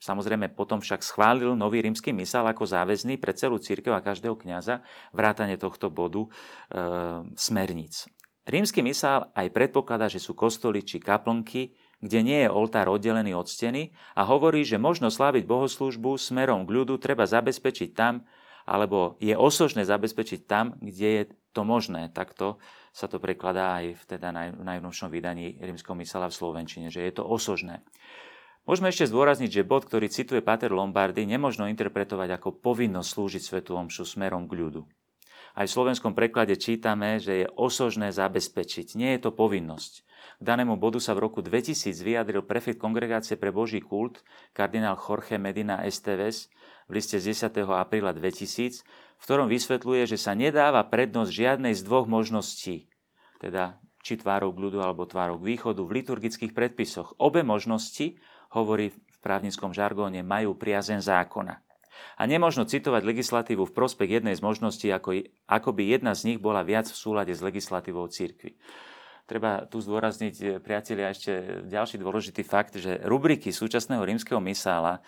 Samozrejme 0.00 0.56
potom 0.56 0.80
však 0.80 1.04
schválil 1.04 1.52
nový 1.52 1.84
rímsky 1.84 2.08
misál 2.08 2.48
ako 2.48 2.64
záväzný 2.64 3.20
pre 3.20 3.36
celú 3.36 3.60
církev 3.60 3.92
a 3.92 4.00
každého 4.00 4.32
kňaza 4.32 4.80
vrátane 5.12 5.60
tohto 5.60 5.92
bodu 5.92 6.24
e, 6.24 6.28
smerníc. 7.36 8.08
Rímsky 8.48 8.80
misál 8.80 9.28
aj 9.36 9.52
predpokladá, 9.52 10.08
že 10.08 10.22
sú 10.22 10.32
kostoly 10.32 10.80
či 10.80 10.96
kaplnky, 10.96 11.76
kde 12.00 12.18
nie 12.24 12.38
je 12.44 12.48
oltár 12.48 12.88
oddelený 12.88 13.36
od 13.36 13.44
steny 13.44 13.92
a 14.16 14.24
hovorí, 14.24 14.64
že 14.64 14.80
možno 14.80 15.12
sláviť 15.12 15.44
bohoslúžbu 15.44 16.16
smerom 16.16 16.64
k 16.64 16.72
ľudu 16.72 16.96
treba 16.96 17.28
zabezpečiť 17.28 17.92
tam, 17.92 18.24
alebo 18.64 19.20
je 19.20 19.36
osožné 19.36 19.84
zabezpečiť 19.84 20.48
tam, 20.48 20.80
kde 20.80 21.08
je 21.08 21.24
to 21.52 21.62
možné. 21.68 22.08
Takto 22.14 22.56
sa 22.96 23.06
to 23.06 23.20
prekladá 23.20 23.82
aj 23.82 24.00
v 24.00 24.02
teda 24.08 24.32
naj, 24.32 24.56
najnovšom 24.56 25.12
vydaní 25.12 25.60
rímskeho 25.60 25.98
mysala 26.00 26.32
v 26.32 26.38
Slovenčine, 26.40 26.88
že 26.88 27.04
je 27.04 27.12
to 27.12 27.24
osožné. 27.26 27.84
Môžeme 28.68 28.92
ešte 28.92 29.08
zdôrazniť, 29.08 29.50
že 29.50 29.68
bod, 29.68 29.88
ktorý 29.88 30.06
cituje 30.12 30.44
Pater 30.44 30.70
Lombardy, 30.70 31.24
nemožno 31.26 31.66
interpretovať 31.68 32.38
ako 32.38 32.60
povinnosť 32.60 33.08
slúžiť 33.08 33.42
Svetu 33.42 33.72
Omšu 33.74 34.04
smerom 34.06 34.46
k 34.46 34.56
ľudu. 34.56 34.82
Aj 35.54 35.66
v 35.66 35.74
slovenskom 35.74 36.14
preklade 36.14 36.54
čítame, 36.54 37.18
že 37.18 37.44
je 37.44 37.46
osožné 37.58 38.14
zabezpečiť. 38.14 38.94
Nie 38.94 39.18
je 39.18 39.28
to 39.28 39.30
povinnosť. 39.34 40.06
K 40.40 40.42
danému 40.44 40.80
bodu 40.80 40.96
sa 40.96 41.12
v 41.12 41.28
roku 41.28 41.44
2000 41.44 41.92
vyjadril 42.00 42.40
prefekt 42.40 42.80
Kongregácie 42.80 43.36
pre 43.36 43.52
Boží 43.52 43.84
kult, 43.84 44.24
kardinál 44.56 44.96
Jorge 44.96 45.36
Medina 45.36 45.84
Esteves, 45.84 46.48
v 46.88 46.98
liste 46.98 47.20
z 47.20 47.36
10. 47.36 47.70
apríla 47.70 48.10
2000, 48.16 48.82
v 48.82 49.22
ktorom 49.22 49.46
vysvetľuje, 49.52 50.10
že 50.10 50.18
sa 50.18 50.32
nedáva 50.34 50.82
prednosť 50.88 51.30
žiadnej 51.30 51.76
z 51.76 51.86
dvoch 51.86 52.10
možností, 52.10 52.90
teda 53.38 53.78
či 54.00 54.16
tvárou 54.16 54.50
k 54.56 54.62
ľudu 54.64 54.80
alebo 54.80 55.04
tvárou 55.04 55.36
k 55.38 55.54
východu 55.54 55.84
v 55.84 56.02
liturgických 56.02 56.56
predpisoch. 56.56 57.14
Obe 57.20 57.44
možnosti, 57.44 58.16
hovorí 58.56 58.90
v 58.90 59.18
právnickom 59.20 59.76
žargóne, 59.76 60.24
majú 60.24 60.56
priazen 60.56 61.04
zákona. 61.04 61.60
A 62.20 62.28
nemožno 62.28 62.68
citovať 62.68 63.02
legislatívu 63.02 63.68
v 63.68 63.76
prospech 63.76 64.20
jednej 64.20 64.34
z 64.36 64.44
možností, 64.44 64.88
ako, 64.92 65.24
ako 65.48 65.70
by 65.72 65.82
jedna 65.88 66.12
z 66.12 66.34
nich 66.34 66.38
bola 66.38 66.60
viac 66.66 66.90
v 66.90 66.96
súlade 66.96 67.32
s 67.32 67.40
legislatívou 67.40 68.08
církvy. 68.10 68.56
Treba 69.30 69.62
tu 69.70 69.78
zdôrazniť, 69.78 70.34
eh, 70.42 70.46
priatelia, 70.58 71.14
ešte 71.14 71.62
ďalší 71.70 72.02
dôležitý 72.02 72.42
fakt, 72.42 72.74
že 72.74 72.98
rubriky 73.06 73.54
súčasného 73.54 74.02
rímskeho 74.02 74.42
misála 74.42 74.98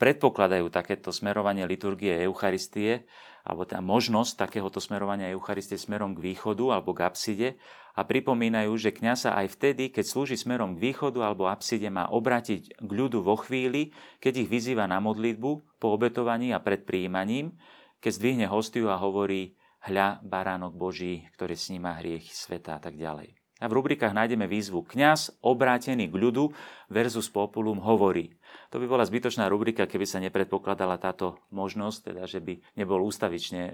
predpokladajú 0.00 0.72
takéto 0.72 1.12
smerovanie 1.12 1.68
liturgie 1.68 2.24
Eucharistie, 2.24 3.04
alebo 3.44 3.68
tá 3.68 3.84
možnosť 3.84 4.48
takéhoto 4.48 4.80
smerovania 4.80 5.32
Eucharistie 5.32 5.76
smerom 5.76 6.16
k 6.16 6.32
východu 6.32 6.80
alebo 6.80 6.96
k 6.96 7.04
apside 7.04 7.48
a 7.94 8.06
pripomínajú, 8.06 8.72
že 8.78 8.94
kňaz 8.94 9.28
sa 9.28 9.30
aj 9.38 9.56
vtedy, 9.58 9.90
keď 9.90 10.04
slúži 10.06 10.36
smerom 10.38 10.78
k 10.78 10.90
východu 10.90 11.20
alebo 11.22 11.50
apside, 11.50 11.90
má 11.90 12.06
obrátiť 12.10 12.78
k 12.78 12.90
ľudu 12.90 13.22
vo 13.22 13.36
chvíli, 13.40 13.90
keď 14.22 14.46
ich 14.46 14.48
vyzýva 14.48 14.86
na 14.86 15.02
modlitbu, 15.02 15.80
po 15.80 15.86
obetovaní 15.96 16.52
a 16.52 16.60
pred 16.60 16.84
príjmaním, 16.84 17.56
keď 17.98 18.12
zdvihne 18.16 18.46
hostiu 18.48 18.92
a 18.92 19.00
hovorí 19.00 19.56
hľa 19.88 20.20
baránok 20.20 20.76
Boží, 20.76 21.24
ktorý 21.36 21.56
sníma 21.56 22.00
hriechy 22.00 22.30
sveta 22.30 22.76
a 22.76 22.80
tak 22.80 23.00
ďalej. 23.00 23.40
A 23.60 23.68
v 23.68 23.76
rubrikách 23.76 24.16
nájdeme 24.16 24.48
výzvu 24.48 24.88
Kňaz 24.88 25.36
obrátený 25.44 26.08
k 26.08 26.16
ľudu 26.16 26.48
versus 26.88 27.28
populum 27.28 27.76
hovorí. 27.84 28.32
To 28.72 28.80
by 28.80 28.88
bola 28.88 29.04
zbytočná 29.04 29.52
rubrika, 29.52 29.84
keby 29.84 30.08
sa 30.08 30.16
nepredpokladala 30.24 30.96
táto 30.96 31.36
možnosť, 31.52 31.98
teda 32.08 32.24
že 32.24 32.40
by 32.40 32.56
nebol 32.80 33.04
ústavične 33.04 33.62
e, 33.68 33.72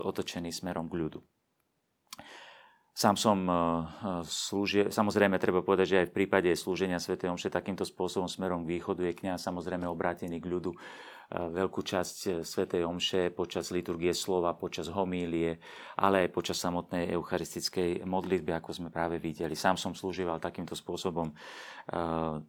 otočený 0.00 0.56
smerom 0.56 0.88
k 0.88 0.96
ľudu. 0.96 1.20
Sám 2.96 3.20
som 3.20 3.38
e, 3.44 3.52
slúžil, 4.24 4.88
samozrejme 4.88 5.36
treba 5.36 5.60
povedať, 5.60 5.86
že 5.86 5.98
aj 6.00 6.08
v 6.08 6.16
prípade 6.16 6.48
slúženia 6.56 6.96
Sv. 6.96 7.20
Omše 7.20 7.52
takýmto 7.52 7.84
spôsobom 7.84 8.24
smerom 8.24 8.64
k 8.64 8.80
východu 8.80 9.04
je 9.04 9.12
kňaz 9.12 9.44
samozrejme 9.44 9.84
obrátený 9.84 10.40
k 10.40 10.48
ľudu 10.48 10.72
veľkú 11.30 11.82
časť 11.82 12.46
svätej 12.46 12.86
Omše 12.86 13.34
počas 13.34 13.74
liturgie 13.74 14.14
slova, 14.14 14.54
počas 14.54 14.86
homílie, 14.86 15.58
ale 15.98 16.26
aj 16.26 16.30
počas 16.30 16.62
samotnej 16.62 17.10
eucharistickej 17.18 18.06
modlitby, 18.06 18.54
ako 18.54 18.70
sme 18.70 18.88
práve 18.94 19.18
videli. 19.18 19.58
Sám 19.58 19.74
som 19.74 19.90
slúžival 19.90 20.38
takýmto 20.38 20.78
spôsobom 20.78 21.34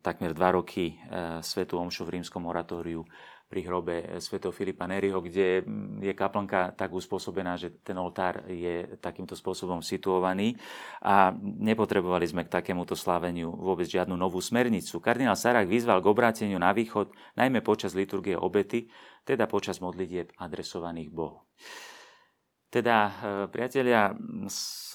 takmer 0.05 0.31
dva 0.37 0.53
roky 0.53 0.93
svetú 1.41 1.81
Omšu 1.81 2.05
v 2.05 2.21
rímskom 2.21 2.45
oratóriu 2.45 3.01
pri 3.47 3.63
hrobe 3.63 4.03
svätého 4.19 4.51
Filipa 4.51 4.83
Neriho, 4.83 5.23
kde 5.23 5.63
je 6.03 6.13
kaplnka 6.13 6.75
tak 6.75 6.91
uspôsobená, 6.91 7.55
že 7.55 7.79
ten 7.79 7.95
oltár 7.95 8.43
je 8.51 8.99
takýmto 8.99 9.39
spôsobom 9.39 9.79
situovaný 9.79 10.59
a 10.99 11.31
nepotrebovali 11.39 12.27
sme 12.27 12.43
k 12.43 12.51
takémuto 12.59 12.91
sláveniu 12.91 13.47
vôbec 13.55 13.87
žiadnu 13.87 14.19
novú 14.19 14.43
smernicu. 14.43 14.99
Kardinál 14.99 15.39
Sarach 15.39 15.63
vyzval 15.63 16.03
k 16.03 16.11
obráteniu 16.11 16.59
na 16.59 16.75
východ, 16.75 17.07
najmä 17.39 17.63
počas 17.63 17.95
liturgie 17.95 18.35
obety, 18.35 18.91
teda 19.23 19.47
počas 19.47 19.79
modlitieb 19.79 20.35
adresovaných 20.35 21.07
Bohu. 21.07 21.47
Teda, 22.67 22.97
e, 23.07 23.11
priatelia, 23.47 24.11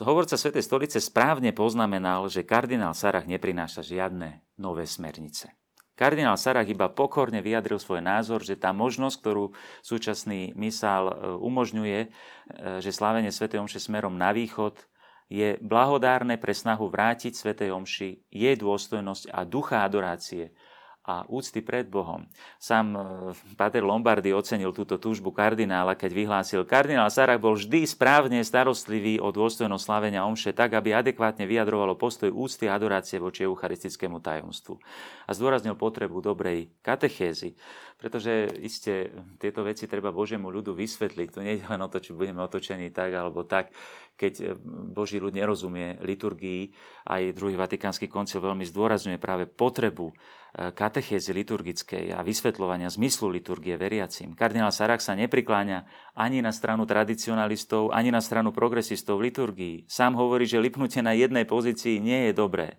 hovorca 0.04 0.36
Svetej 0.36 0.60
stolice 0.60 1.00
správne 1.00 1.56
poznamenal, 1.56 2.28
že 2.28 2.44
kardinál 2.44 2.92
Sarach 2.92 3.24
neprináša 3.24 3.80
žiadne 3.80 4.44
nové 4.60 4.84
smernice. 4.84 5.61
Kardinál 6.02 6.34
Sarach 6.34 6.66
iba 6.66 6.90
pokorne 6.90 7.38
vyjadril 7.38 7.78
svoj 7.78 8.02
názor, 8.02 8.42
že 8.42 8.58
tá 8.58 8.74
možnosť, 8.74 9.22
ktorú 9.22 9.54
súčasný 9.86 10.50
mysál 10.58 11.14
e, 11.14 11.14
umožňuje, 11.38 12.00
e, 12.02 12.08
že 12.82 12.90
slávenie 12.90 13.30
Sv. 13.30 13.46
Omše 13.54 13.78
smerom 13.78 14.18
na 14.18 14.34
východ 14.34 14.82
je 15.30 15.54
blahodárne 15.62 16.42
pre 16.42 16.58
snahu 16.58 16.90
vrátiť 16.90 17.38
Sv. 17.38 17.54
Omši 17.54 18.18
jej 18.34 18.56
dôstojnosť 18.58 19.30
a 19.30 19.46
ducha 19.46 19.86
adorácie, 19.86 20.50
a 21.02 21.26
úcty 21.26 21.58
pred 21.66 21.90
Bohom. 21.90 22.30
Sám 22.62 22.94
e, 22.94 23.00
Pater 23.58 23.82
Lombardy 23.82 24.30
ocenil 24.30 24.70
túto 24.70 25.02
túžbu 25.02 25.34
kardinála, 25.34 25.98
keď 25.98 26.10
vyhlásil, 26.14 26.62
kardinál 26.62 27.10
Sarach 27.10 27.42
bol 27.42 27.58
vždy 27.58 27.82
správne 27.82 28.38
starostlivý 28.46 29.18
o 29.18 29.34
dôstojnosť 29.34 29.82
slávenia 29.82 30.22
omše 30.22 30.54
tak, 30.54 30.78
aby 30.78 30.94
adekvátne 30.94 31.42
vyjadrovalo 31.42 31.98
postoj 31.98 32.30
úcty 32.30 32.70
a 32.70 32.78
adorácie 32.78 33.18
voči 33.18 33.42
eucharistickému 33.42 34.22
tajomstvu. 34.22 34.78
A 35.26 35.30
zdôraznil 35.34 35.74
potrebu 35.74 36.22
dobrej 36.22 36.70
katechézy, 36.86 37.58
pretože 37.98 38.50
iste 38.62 39.10
tieto 39.42 39.66
veci 39.66 39.90
treba 39.90 40.14
Božiemu 40.14 40.54
ľudu 40.54 40.70
vysvetliť. 40.70 41.28
To 41.34 41.40
nie 41.42 41.58
je 41.58 41.66
len 41.66 41.82
o 41.82 41.90
to, 41.90 41.98
či 41.98 42.14
budeme 42.14 42.42
otočení 42.46 42.94
tak 42.94 43.10
alebo 43.10 43.42
tak. 43.42 43.74
Keď 44.16 44.32
e, 44.40 44.44
Boží 44.92 45.18
ľud 45.18 45.34
nerozumie 45.34 45.98
liturgii, 46.02 46.72
aj 47.08 47.36
druhý 47.36 47.56
vatikánsky 47.56 48.06
koncil 48.06 48.44
veľmi 48.44 48.62
zdôrazňuje 48.68 49.18
práve 49.18 49.48
potrebu 49.50 50.12
katechézy 50.52 51.32
liturgickej 51.32 52.12
a 52.12 52.20
vysvetľovania 52.20 52.92
zmyslu 52.92 53.32
liturgie 53.32 53.72
veriacim. 53.80 54.36
Kardinál 54.36 54.68
Sarach 54.68 55.00
sa 55.00 55.16
neprikláňa 55.16 55.88
ani 56.12 56.44
na 56.44 56.52
stranu 56.52 56.84
tradicionalistov, 56.84 57.88
ani 57.88 58.12
na 58.12 58.20
stranu 58.20 58.52
progresistov 58.52 59.16
v 59.16 59.32
liturgii. 59.32 59.76
Sám 59.88 60.12
hovorí, 60.12 60.44
že 60.44 60.60
lipnutie 60.60 61.00
na 61.00 61.16
jednej 61.16 61.48
pozícii 61.48 62.04
nie 62.04 62.28
je 62.28 62.32
dobré. 62.36 62.76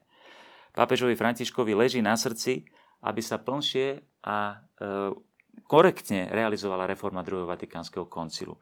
Pápežovi 0.78 1.18
Františkovi 1.18 1.74
leží 1.74 2.06
na 2.06 2.14
srdci, 2.14 2.70
aby 3.02 3.22
sa 3.26 3.42
plnšie 3.42 4.06
a 4.22 4.38
e, 4.54 5.18
korektne 5.66 6.30
realizovala 6.30 6.90
reforma 6.90 7.26
druhého 7.26 7.50
vatikánskeho 7.50 8.06
koncilu. 8.10 8.58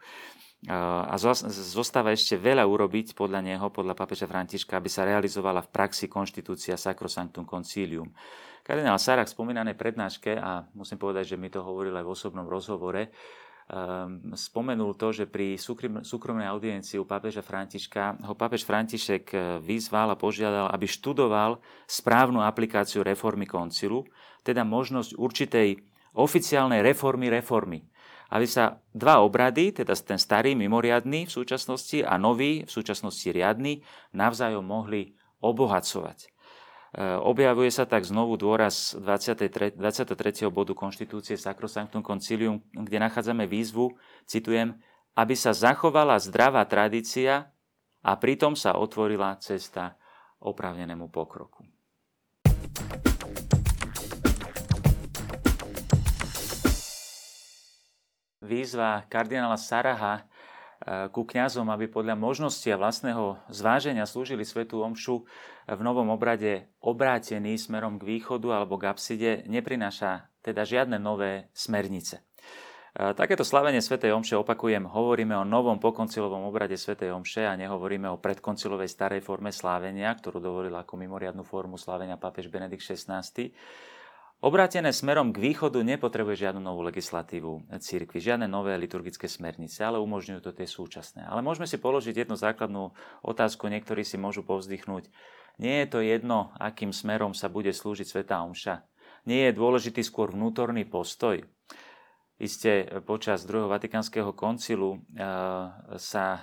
A 0.69 1.17
zostáva 1.17 2.13
ešte 2.13 2.37
veľa 2.37 2.61
urobiť 2.69 3.17
podľa 3.17 3.41
neho, 3.41 3.73
podľa 3.73 3.97
pápeža 3.97 4.29
Františka, 4.29 4.77
aby 4.77 4.93
sa 4.93 5.09
realizovala 5.09 5.65
v 5.65 5.73
praxi 5.73 6.05
konštitúcia 6.05 6.77
Sacrosanctum 6.77 7.49
Concilium. 7.49 8.13
Kardinál 8.61 9.01
v 9.01 9.25
spomínanej 9.25 9.73
prednáške, 9.73 10.37
a 10.37 10.61
musím 10.77 11.01
povedať, 11.01 11.33
že 11.33 11.39
mi 11.41 11.49
to 11.49 11.65
hovoril 11.65 11.97
aj 11.97 12.05
v 12.05 12.13
osobnom 12.13 12.45
rozhovore, 12.45 13.09
um, 13.09 14.37
spomenul 14.37 14.93
to, 14.93 15.09
že 15.09 15.25
pri 15.25 15.57
súkromnej 16.05 16.45
audiencii 16.45 17.01
u 17.01 17.09
pápeža 17.09 17.41
Františka 17.41 18.21
ho 18.21 18.37
pápež 18.37 18.61
František 18.61 19.33
e, 19.33 19.37
vyzval 19.65 20.13
a 20.13 20.19
požiadal, 20.19 20.69
aby 20.69 20.85
študoval 20.85 21.57
správnu 21.89 22.37
aplikáciu 22.45 23.01
reformy 23.01 23.49
koncilu, 23.49 24.05
teda 24.45 24.61
možnosť 24.61 25.17
určitej 25.17 25.90
oficiálnej 26.15 26.83
reformy 26.83 27.31
reformy. 27.31 27.87
Aby 28.31 28.47
sa 28.47 28.79
dva 28.95 29.19
obrady, 29.19 29.75
teda 29.75 29.91
ten 29.99 30.15
starý 30.15 30.55
mimoriadný 30.55 31.27
v 31.27 31.31
súčasnosti 31.31 31.99
a 31.99 32.15
nový 32.15 32.63
v 32.63 32.71
súčasnosti 32.71 33.27
riadny, 33.27 33.83
navzájom 34.15 34.63
mohli 34.63 35.19
obohacovať. 35.43 36.31
Eh, 36.91 37.15
objavuje 37.23 37.71
sa 37.71 37.87
tak 37.87 38.03
znovu 38.03 38.35
dôraz 38.35 38.99
23. 38.99 39.79
23. 39.79 40.51
bodu 40.51 40.75
Konštitúcie 40.75 41.39
Sacrosanctum 41.39 42.03
Concilium, 42.03 42.59
kde 42.75 42.99
nachádzame 42.99 43.47
výzvu, 43.47 43.95
citujem, 44.27 44.75
aby 45.15 45.35
sa 45.35 45.55
zachovala 45.55 46.19
zdravá 46.19 46.67
tradícia 46.67 47.51
a 48.03 48.11
pritom 48.19 48.59
sa 48.59 48.75
otvorila 48.75 49.39
cesta 49.39 49.95
opravnenému 50.43 51.07
pokroku. 51.07 51.63
Výzva 58.41 59.05
kardinála 59.05 59.55
Saraha 59.55 60.25
ku 61.13 61.29
kňazom, 61.29 61.69
aby 61.69 61.85
podľa 61.85 62.17
možnosti 62.17 62.65
a 62.73 62.81
vlastného 62.81 63.37
zváženia 63.53 64.09
slúžili 64.09 64.41
svetú 64.41 64.81
omšu 64.81 65.29
v 65.69 65.81
novom 65.85 66.09
obrade 66.09 66.65
obrátený 66.81 67.61
smerom 67.61 68.01
k 68.01 68.17
východu 68.17 68.49
alebo 68.49 68.81
k 68.81 68.89
apside, 68.89 69.45
neprináša 69.45 70.25
teda 70.41 70.65
žiadne 70.65 70.97
nové 70.97 71.53
smernice. 71.53 72.25
Takéto 72.91 73.47
slavenie 73.47 73.79
Svetej 73.79 74.11
Omše, 74.11 74.35
opakujem, 74.35 74.83
hovoríme 74.83 75.31
o 75.39 75.47
novom 75.47 75.79
pokoncilovom 75.79 76.43
obrade 76.43 76.75
Svetej 76.75 77.15
Omše 77.15 77.47
a 77.47 77.55
nehovoríme 77.55 78.11
o 78.11 78.19
predkoncilovej 78.19 78.91
starej 78.91 79.23
forme 79.23 79.47
slávenia, 79.55 80.11
ktorú 80.11 80.43
dovolil 80.43 80.75
ako 80.75 80.99
mimoriadnu 80.99 81.47
formu 81.47 81.79
slávenia 81.79 82.19
pápež 82.19 82.51
Benedikt 82.51 82.83
XVI. 82.83 83.23
Obrátené 84.41 84.89
smerom 84.89 85.29
k 85.29 85.37
východu 85.37 85.85
nepotrebuje 85.85 86.49
žiadnu 86.49 86.65
novú 86.65 86.81
legislatívu 86.81 87.77
církvy, 87.77 88.17
žiadne 88.17 88.49
nové 88.49 88.73
liturgické 88.73 89.29
smernice, 89.29 89.85
ale 89.85 90.01
umožňujú 90.01 90.41
to 90.41 90.49
tie 90.49 90.65
súčasné. 90.65 91.21
Ale 91.29 91.45
môžeme 91.45 91.69
si 91.69 91.77
položiť 91.77 92.25
jednu 92.25 92.33
základnú 92.33 92.89
otázku, 93.21 93.69
niektorí 93.69 94.01
si 94.01 94.17
môžu 94.17 94.41
povzdychnúť. 94.41 95.13
Nie 95.61 95.85
je 95.85 95.87
to 95.93 96.01
jedno, 96.01 96.57
akým 96.57 96.89
smerom 96.89 97.37
sa 97.37 97.53
bude 97.53 97.69
slúžiť 97.69 98.09
Svetá 98.09 98.41
Omša. 98.41 98.81
Nie 99.29 99.53
je 99.53 99.61
dôležitý 99.61 100.01
skôr 100.01 100.33
vnútorný 100.33 100.89
postoj. 100.89 101.45
Isté 102.41 102.89
počas 103.05 103.45
druhého 103.45 103.69
vatikánskeho 103.69 104.33
koncilu 104.33 104.97
e, 104.97 104.99
sa 106.01 106.25
e, 106.33 106.41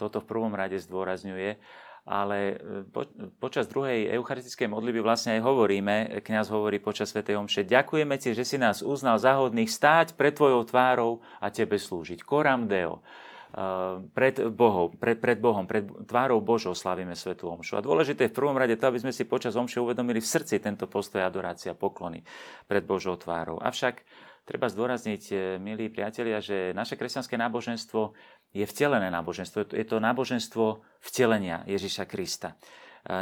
toto 0.00 0.24
v 0.24 0.28
prvom 0.32 0.56
rade 0.56 0.80
zdôrazňuje 0.80 1.60
ale 2.08 2.38
e, 2.38 2.54
po, 2.88 3.04
počas 3.38 3.68
druhej 3.68 4.12
eucharistickej 4.16 4.68
modlitby 4.70 5.00
vlastne 5.04 5.36
aj 5.38 5.42
hovoríme, 5.44 5.96
kňaz 6.22 6.48
hovorí 6.52 6.80
počas 6.80 7.12
Sv. 7.12 7.26
Omše, 7.26 7.66
ďakujeme 7.66 8.16
ti, 8.16 8.32
že 8.32 8.46
si 8.46 8.56
nás 8.56 8.80
uznal 8.80 9.18
zahodných 9.18 9.68
stáť 9.68 10.14
pred 10.14 10.32
tvojou 10.32 10.62
tvárou 10.64 11.20
a 11.42 11.50
tebe 11.50 11.76
slúžiť. 11.76 12.22
Koram 12.22 12.70
Deo. 12.70 13.02
Uh, 13.50 14.06
pred 14.14 14.38
Bohom, 14.54 14.94
pred, 14.94 15.18
pred 15.18 15.34
Bohom, 15.42 15.66
pred 15.66 15.82
tvárou 16.06 16.38
Božou 16.38 16.70
slavíme 16.70 17.18
Svetú 17.18 17.50
Omšu. 17.50 17.82
A 17.82 17.82
dôležité 17.82 18.30
je 18.30 18.30
v 18.30 18.38
prvom 18.38 18.54
rade 18.54 18.78
to, 18.78 18.86
aby 18.86 19.02
sme 19.02 19.10
si 19.10 19.26
počas 19.26 19.58
Omše 19.58 19.82
uvedomili 19.82 20.22
v 20.22 20.30
srdci 20.30 20.62
tento 20.62 20.86
postoj 20.86 21.26
adorácia, 21.26 21.74
poklony 21.74 22.22
pred 22.70 22.86
Božou 22.86 23.18
tvárou. 23.18 23.58
Avšak 23.58 24.06
treba 24.48 24.70
zdôrazniť, 24.70 25.22
e, 25.30 25.34
milí 25.60 25.88
priatelia, 25.92 26.38
že 26.42 26.76
naše 26.76 26.96
kresťanské 26.96 27.38
náboženstvo 27.38 28.14
je 28.50 28.66
vtelené 28.66 29.08
náboženstvo. 29.14 29.70
Je 29.70 29.86
to 29.86 30.02
náboženstvo 30.02 30.82
vtelenia 31.00 31.62
Ježiša 31.66 32.04
Krista. 32.06 32.58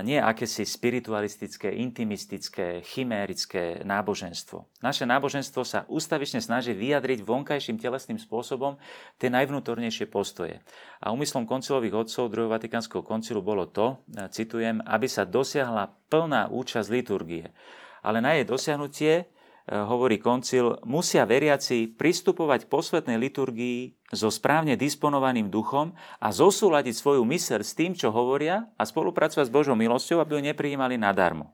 nie 0.02 0.18
akési 0.18 0.66
spiritualistické, 0.66 1.70
intimistické, 1.70 2.82
chimérické 2.82 3.86
náboženstvo. 3.86 4.66
Naše 4.82 5.06
náboženstvo 5.06 5.62
sa 5.62 5.86
ústavične 5.86 6.42
snaží 6.42 6.74
vyjadriť 6.74 7.22
vonkajším 7.22 7.78
telesným 7.78 8.18
spôsobom 8.18 8.74
tie 9.22 9.30
najvnútornejšie 9.30 10.10
postoje. 10.10 10.58
A 10.98 11.14
úmyslom 11.14 11.46
koncilových 11.46 11.94
odcov 11.94 12.26
druhého 12.26 12.50
Vatikánskeho 12.50 13.06
koncilu 13.06 13.38
bolo 13.38 13.70
to, 13.70 14.02
citujem, 14.34 14.82
aby 14.82 15.06
sa 15.06 15.22
dosiahla 15.22 15.94
plná 16.10 16.50
účasť 16.50 16.88
liturgie. 16.90 17.54
Ale 18.02 18.18
na 18.18 18.34
jej 18.34 18.50
dosiahnutie 18.50 19.30
hovorí 19.68 20.16
koncil, 20.16 20.80
musia 20.88 21.28
veriaci 21.28 21.92
pristupovať 21.92 22.64
k 22.64 22.72
posvetnej 22.72 23.20
liturgii 23.20 24.08
so 24.08 24.32
správne 24.32 24.80
disponovaným 24.80 25.52
duchom 25.52 25.92
a 26.18 26.28
zosúľadiť 26.32 26.94
svoju 26.96 27.22
myseľ 27.28 27.60
s 27.60 27.76
tým, 27.76 27.92
čo 27.92 28.08
hovoria 28.08 28.72
a 28.80 28.82
spolupracovať 28.88 29.44
s 29.44 29.52
Božou 29.52 29.76
milosťou, 29.76 30.24
aby 30.24 30.40
ju 30.40 30.40
neprijímali 30.48 30.96
nadarmo. 30.96 31.52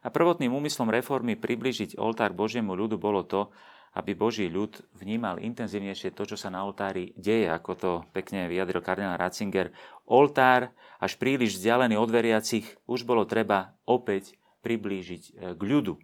A 0.00 0.08
prvotným 0.08 0.52
úmyslom 0.52 0.88
reformy 0.92 1.36
približiť 1.36 1.96
oltár 1.96 2.32
Božiemu 2.36 2.72
ľudu 2.76 2.96
bolo 3.00 3.24
to, 3.24 3.52
aby 3.90 4.14
Boží 4.14 4.46
ľud 4.46 4.80
vnímal 4.94 5.42
intenzívnejšie 5.42 6.14
to, 6.14 6.22
čo 6.22 6.36
sa 6.38 6.48
na 6.52 6.62
oltári 6.62 7.10
deje, 7.18 7.50
ako 7.50 7.70
to 7.74 7.90
pekne 8.14 8.46
vyjadril 8.46 8.84
kardinál 8.86 9.18
Ratzinger. 9.18 9.74
Oltár, 10.06 10.70
až 11.02 11.18
príliš 11.18 11.58
vzdialený 11.58 11.98
od 11.98 12.10
veriacich, 12.12 12.70
už 12.86 13.02
bolo 13.02 13.26
treba 13.26 13.74
opäť 13.82 14.38
priblížiť 14.62 15.22
e, 15.26 15.30
k 15.58 15.60
ľudu. 15.60 15.98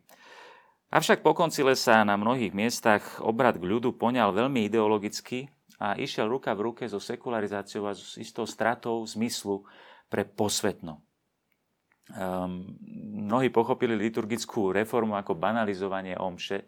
Avšak 0.96 1.20
po 1.20 1.37
koncile 1.37 1.76
sa 1.76 2.09
na 2.09 2.16
mnohých 2.16 2.56
miestach 2.56 3.20
obrad 3.20 3.61
k 3.61 3.68
ľudu 3.68 4.00
poňal 4.00 4.32
veľmi 4.32 4.64
ideologicky 4.64 5.44
a 5.76 5.92
išiel 5.92 6.24
ruka 6.24 6.56
v 6.56 6.72
ruke 6.72 6.88
so 6.88 6.96
sekularizáciou 6.96 7.85
a 7.85 7.92
s 7.92 8.16
istou 8.16 8.48
stratou 8.48 9.04
zmyslu 9.04 9.61
pre 10.09 10.24
posvetno. 10.24 11.04
Um, 12.16 12.80
mnohí 13.28 13.52
pochopili 13.52 13.92
liturgickú 13.92 14.72
reformu 14.72 15.20
ako 15.20 15.37
banalizovanie 15.37 16.16
omše, 16.16 16.64
e, 16.64 16.66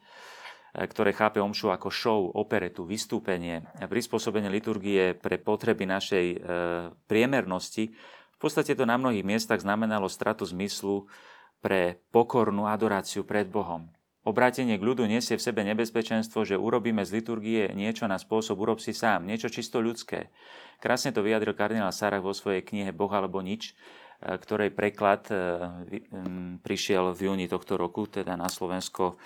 ktoré 0.77 1.17
chápe 1.17 1.41
omšu 1.41 1.73
ako 1.73 1.89
show, 1.89 2.21
operetu, 2.29 2.85
vystúpenie, 2.85 3.65
prispôsobenie 3.81 4.53
liturgie 4.53 5.17
pre 5.17 5.41
potreby 5.41 5.89
našej 5.89 6.27
e, 6.29 6.39
priemernosti. 7.09 7.97
V 8.37 8.39
podstate 8.45 8.77
to 8.77 8.85
na 8.85 9.01
mnohých 9.01 9.25
miestach 9.25 9.65
znamenalo 9.65 10.05
stratu 10.05 10.45
zmyslu 10.45 11.09
pre 11.65 11.97
pokornú 12.13 12.69
adoráciu 12.69 13.25
pred 13.25 13.49
Bohom. 13.49 13.89
Obrátenie 14.27 14.75
k 14.77 14.83
ľudu 14.83 15.07
nesie 15.07 15.39
v 15.39 15.45
sebe 15.47 15.63
nebezpečenstvo, 15.63 16.43
že 16.43 16.59
urobíme 16.59 17.07
z 17.07 17.23
liturgie 17.23 17.71
niečo 17.71 18.11
na 18.11 18.19
spôsob 18.19 18.59
urob 18.59 18.83
si 18.83 18.91
sám, 18.91 19.23
niečo 19.23 19.47
čisto 19.47 19.79
ľudské. 19.79 20.35
Krásne 20.83 21.15
to 21.15 21.23
vyjadril 21.23 21.55
kardinál 21.55 21.95
Sarach 21.95 22.23
vo 22.23 22.35
svojej 22.35 22.67
knihe 22.67 22.91
Boh 22.91 23.11
alebo 23.11 23.39
nič, 23.43 23.75
e, 24.23 24.35
ktorej 24.39 24.75
preklad 24.75 25.27
e, 25.31 25.35
prišiel 26.63 27.15
v 27.15 27.31
júni 27.31 27.47
tohto 27.47 27.79
roku, 27.79 28.11
teda 28.11 28.35
na 28.35 28.51
Slovensko 28.51 29.15
e, 29.15 29.17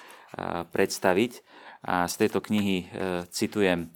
predstaviť. 0.69 1.33
A 1.83 2.07
z 2.07 2.15
tejto 2.15 2.39
knihy 2.39 2.87
citujem 3.35 3.91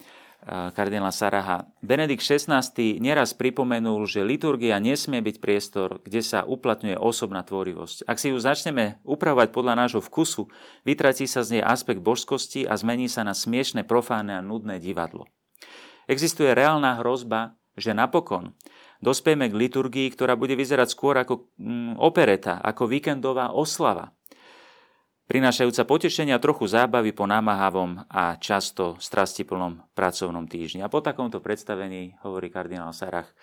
kardinála 0.46 1.10
Saraha. 1.10 1.66
Benedikt 1.82 2.22
XVI 2.22 2.62
neraz 3.02 3.34
pripomenul, 3.34 4.06
že 4.06 4.22
liturgia 4.22 4.78
nesmie 4.78 5.18
byť 5.18 5.36
priestor, 5.42 5.98
kde 6.06 6.22
sa 6.22 6.46
uplatňuje 6.46 6.94
osobná 6.94 7.42
tvorivosť. 7.42 8.06
Ak 8.06 8.22
si 8.22 8.30
ju 8.30 8.38
začneme 8.38 9.02
upravovať 9.02 9.50
podľa 9.50 9.74
nášho 9.74 10.02
vkusu, 10.02 10.46
vytratí 10.86 11.26
sa 11.26 11.42
z 11.42 11.58
nej 11.58 11.64
aspekt 11.66 11.98
božskosti 11.98 12.62
a 12.62 12.78
zmení 12.78 13.10
sa 13.10 13.26
na 13.26 13.34
smiešne, 13.34 13.82
profánne 13.82 14.38
a 14.38 14.46
nudné 14.46 14.78
divadlo. 14.78 15.26
Existuje 16.06 16.54
reálna 16.54 17.02
hrozba, 17.02 17.58
že 17.74 17.92
napokon 17.92 18.54
dospejeme 19.04 19.52
k 19.52 19.58
liturgii, 19.68 20.08
ktorá 20.14 20.38
bude 20.38 20.56
vyzerať 20.56 20.88
skôr 20.88 21.18
ako 21.20 21.52
mm, 21.60 22.00
opereta, 22.00 22.62
ako 22.64 22.88
víkendová 22.88 23.52
oslava, 23.52 24.15
prinášajúca 25.26 25.82
potešenia 25.82 26.38
trochu 26.38 26.70
zábavy 26.70 27.10
po 27.10 27.26
námahavom 27.26 28.06
a 28.06 28.38
často 28.38 28.94
strastiplnom 29.02 29.82
pracovnom 29.92 30.46
týždni. 30.46 30.86
A 30.86 30.90
po 30.90 31.02
takomto 31.02 31.42
predstavení, 31.42 32.14
hovorí 32.22 32.48
kardinál 32.48 32.94
Sarach, 32.94 33.34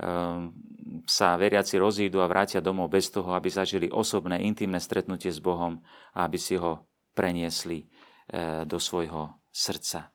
ehm, 0.00 0.56
sa 1.04 1.36
veriaci 1.36 1.76
rozídu 1.76 2.24
a 2.24 2.30
vrátia 2.30 2.64
domov 2.64 2.88
bez 2.88 3.12
toho, 3.12 3.36
aby 3.36 3.52
zažili 3.52 3.92
osobné, 3.92 4.40
intimné 4.40 4.80
stretnutie 4.80 5.28
s 5.28 5.40
Bohom 5.40 5.84
a 6.16 6.24
aby 6.24 6.40
si 6.40 6.56
ho 6.56 6.88
preniesli 7.12 7.84
e, 7.84 7.86
do 8.64 8.80
svojho 8.80 9.44
srdca. 9.52 10.08
E, 10.08 10.10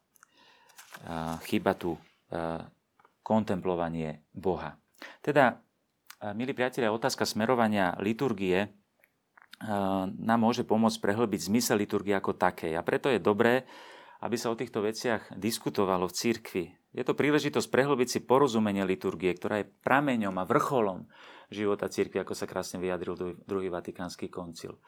Chyba 1.46 1.78
tu 1.78 1.94
e, 1.94 2.00
kontemplovanie 3.22 4.26
Boha. 4.34 4.76
Teda, 5.24 5.60
milí 6.36 6.56
priatelia, 6.56 6.96
otázka 6.96 7.28
smerovania 7.28 7.96
liturgie 8.00 8.83
nám 10.18 10.40
môže 10.40 10.66
pomôcť 10.66 11.00
prehlbiť 11.04 11.52
zmysel 11.52 11.82
liturgie 11.84 12.16
ako 12.18 12.34
také. 12.34 12.74
A 12.74 12.82
preto 12.82 13.12
je 13.12 13.22
dobré, 13.22 13.68
aby 14.24 14.40
sa 14.40 14.50
o 14.50 14.58
týchto 14.58 14.80
veciach 14.80 15.36
diskutovalo 15.36 16.08
v 16.08 16.16
cirkvi. 16.16 16.66
Je 16.94 17.04
to 17.04 17.18
príležitosť 17.18 17.68
prehlbiť 17.68 18.08
si 18.08 18.20
porozumenie 18.24 18.86
liturgie, 18.86 19.34
ktorá 19.34 19.62
je 19.62 19.72
prameňom 19.84 20.36
a 20.40 20.48
vrcholom 20.48 21.10
života 21.50 21.90
cirkvi, 21.90 22.22
ako 22.22 22.34
sa 22.38 22.48
krásne 22.48 22.80
vyjadril 22.80 23.44
druhý 23.44 23.68
Vatikánsky 23.70 24.30
koncil. 24.30 24.80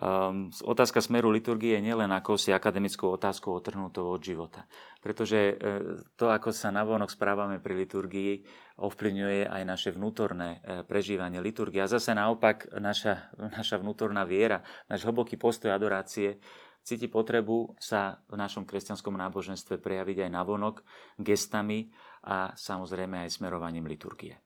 Um, 0.00 0.48
otázka 0.64 1.04
smeru 1.04 1.28
liturgie 1.28 1.76
je 1.76 1.84
nielen 1.84 2.08
ako 2.08 2.40
si 2.40 2.56
akademickou 2.56 3.12
otázkou 3.12 3.52
otrhnutou 3.52 4.08
od 4.08 4.24
života. 4.24 4.64
Pretože 5.04 5.52
uh, 5.52 6.00
to, 6.16 6.32
ako 6.32 6.56
sa 6.56 6.72
navonok 6.72 7.12
správame 7.12 7.60
pri 7.60 7.84
liturgii, 7.84 8.32
ovplyvňuje 8.80 9.52
aj 9.52 9.62
naše 9.68 9.92
vnútorné 9.92 10.64
uh, 10.64 10.88
prežívanie 10.88 11.44
liturgie. 11.44 11.84
A 11.84 11.92
zase 11.92 12.16
naopak 12.16 12.72
naša, 12.80 13.28
naša 13.60 13.76
vnútorná 13.76 14.24
viera, 14.24 14.64
náš 14.88 15.04
hlboký 15.04 15.36
postoj 15.36 15.68
adorácie 15.68 16.40
cíti 16.80 17.12
potrebu 17.12 17.76
sa 17.76 18.24
v 18.24 18.40
našom 18.40 18.64
kresťanskom 18.64 19.12
náboženstve 19.20 19.84
prejaviť 19.84 20.24
aj 20.24 20.30
navonok 20.32 20.76
gestami 21.20 21.92
a 22.24 22.56
samozrejme 22.56 23.28
aj 23.28 23.36
smerovaním 23.36 23.84
liturgie. 23.84 24.40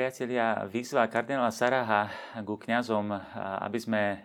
Priatelia, 0.00 0.64
výzva 0.64 1.04
kardinála 1.12 1.52
Saraha 1.52 2.08
ku 2.48 2.56
kňazom, 2.56 3.12
aby 3.36 3.76
sme 3.76 4.00
e, 4.00 4.16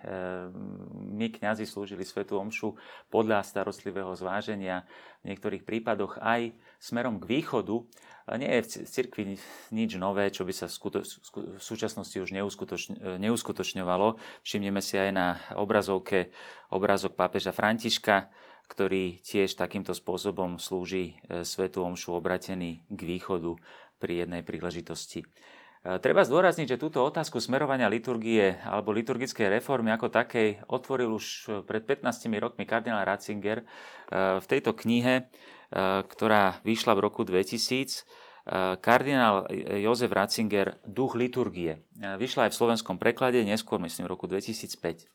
my 1.19 1.27
kňazi 1.27 1.67
slúžili 1.67 2.07
svetu 2.07 2.39
omšu 2.39 2.79
podľa 3.11 3.43
starostlivého 3.43 4.15
zváženia, 4.15 4.87
v 5.19 5.35
niektorých 5.35 5.67
prípadoch 5.67 6.15
aj 6.23 6.55
smerom 6.79 7.19
k 7.19 7.27
východu, 7.27 7.75
nie 8.39 8.47
je 8.55 8.61
v 8.63 8.67
cirkvi 8.87 9.23
nič 9.75 9.99
nové, 9.99 10.31
čo 10.31 10.47
by 10.47 10.55
sa 10.55 10.71
v 10.71 11.59
súčasnosti 11.59 12.23
už 12.23 12.31
neuskutočňovalo. 13.19 14.15
Všimneme 14.47 14.79
si 14.79 14.95
aj 14.95 15.11
na 15.11 15.43
obrazovke 15.59 16.31
obrazok 16.71 17.19
pápeža 17.19 17.51
Františka, 17.51 18.31
ktorý 18.71 19.19
tiež 19.19 19.59
takýmto 19.59 19.91
spôsobom 19.91 20.55
slúži 20.55 21.19
e, 21.27 21.43
svetu 21.43 21.83
omšu 21.83 22.15
obratený 22.15 22.87
k 22.87 22.99
východu 23.03 23.59
pri 23.99 24.23
jednej 24.23 24.39
príležitosti. 24.39 25.27
E, 25.85 26.01
treba 26.01 26.25
zdôrazniť, 26.25 26.75
že 26.75 26.81
túto 26.81 27.05
otázku 27.05 27.37
smerovania 27.37 27.85
liturgie 27.85 28.57
alebo 28.65 28.89
liturgickej 28.89 29.53
reformy 29.53 29.93
ako 29.93 30.09
takej 30.09 30.65
otvoril 30.65 31.13
už 31.13 31.25
pred 31.69 31.85
15 31.85 32.25
rokmi 32.41 32.65
kardinál 32.65 33.05
Ratzinger 33.05 33.61
e, 33.61 33.65
v 34.41 34.45
tejto 34.49 34.73
knihe, 34.73 35.21
e, 35.21 35.23
ktorá 36.01 36.57
vyšla 36.65 36.97
v 36.97 37.03
roku 37.05 37.21
2000. 37.21 38.25
Kardinál 38.77 39.49
Jozef 39.81 40.13
Ratzinger 40.13 40.77
Duch 40.85 41.17
liturgie. 41.17 41.81
Vyšla 41.97 42.45
aj 42.45 42.53
v 42.53 42.59
slovenskom 42.61 43.01
preklade, 43.01 43.41
neskôr 43.41 43.81
myslím 43.81 44.05
v 44.05 44.13
roku 44.13 44.29
2005. 44.29 45.09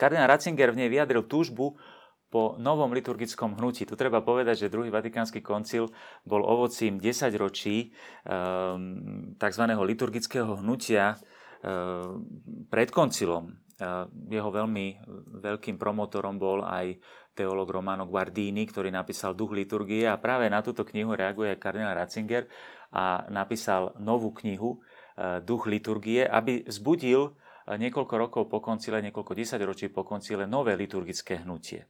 Kardinál 0.00 0.32
Ratzinger 0.32 0.72
v 0.72 0.80
nej 0.80 0.88
vyjadril 0.88 1.28
túžbu 1.28 1.76
po 2.28 2.60
novom 2.60 2.92
liturgickom 2.92 3.56
hnutí. 3.56 3.88
Tu 3.88 3.96
treba 3.96 4.20
povedať, 4.20 4.68
že 4.68 4.72
druhý 4.72 4.92
vatikánsky 4.92 5.40
koncil 5.40 5.88
bol 6.28 6.44
ovocím 6.44 7.00
10 7.00 7.32
ročí 7.40 7.96
ehm, 8.28 9.34
tzv. 9.40 9.64
liturgického 9.64 10.60
hnutia 10.60 11.16
ehm, 11.64 12.20
pred 12.68 12.92
koncilom. 12.92 13.48
Ehm, 13.80 14.12
jeho 14.28 14.50
veľmi 14.52 14.86
veľkým 15.40 15.80
promotorom 15.80 16.36
bol 16.36 16.60
aj 16.68 17.00
teológ 17.32 17.72
Romano 17.72 18.04
Guardini, 18.04 18.68
ktorý 18.68 18.92
napísal 18.92 19.32
Duch 19.32 19.56
liturgie 19.56 20.04
a 20.04 20.20
práve 20.20 20.52
na 20.52 20.60
túto 20.60 20.84
knihu 20.84 21.16
reaguje 21.16 21.56
kardinál 21.56 21.96
Ratzinger 21.96 22.44
a 22.92 23.24
napísal 23.30 23.94
novú 24.02 24.34
knihu 24.42 24.82
Duch 25.46 25.70
liturgie, 25.70 26.26
aby 26.26 26.66
vzbudil 26.66 27.38
niekoľko 27.76 28.14
rokov 28.16 28.42
po 28.48 28.64
koncile, 28.64 29.04
niekoľko 29.04 29.36
desaťročí 29.36 29.92
po 29.92 30.06
koncile 30.06 30.48
nové 30.48 30.72
liturgické 30.78 31.44
hnutie 31.44 31.84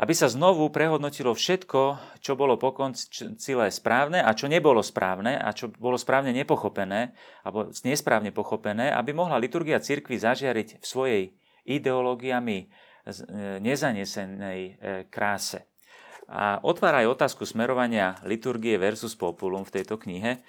aby 0.00 0.16
sa 0.16 0.32
znovu 0.32 0.72
prehodnotilo 0.72 1.36
všetko, 1.36 1.80
čo 2.24 2.32
bolo 2.32 2.56
po 2.56 2.72
koncile 2.72 3.68
správne 3.68 4.24
a 4.24 4.32
čo 4.32 4.48
nebolo 4.48 4.80
správne 4.80 5.36
a 5.36 5.52
čo 5.52 5.68
bolo 5.68 6.00
správne 6.00 6.32
nepochopené 6.32 7.12
alebo 7.44 7.68
nesprávne 7.84 8.32
pochopené, 8.32 8.88
aby 8.96 9.12
mohla 9.12 9.36
liturgia 9.36 9.76
cirkvi 9.76 10.16
zažiariť 10.16 10.80
v 10.80 10.84
svojej 10.84 11.22
ideológiami 11.68 12.58
e, 12.64 12.66
nezanesenej 13.60 14.60
e, 14.64 14.72
kráse. 15.12 15.68
a 16.32 16.64
otvára 16.64 17.04
aj 17.04 17.20
otázku 17.20 17.44
smerovania 17.44 18.16
liturgie 18.24 18.80
versus 18.80 19.12
populum 19.12 19.68
v 19.68 19.74
tejto 19.76 20.00
knihe. 20.00 20.40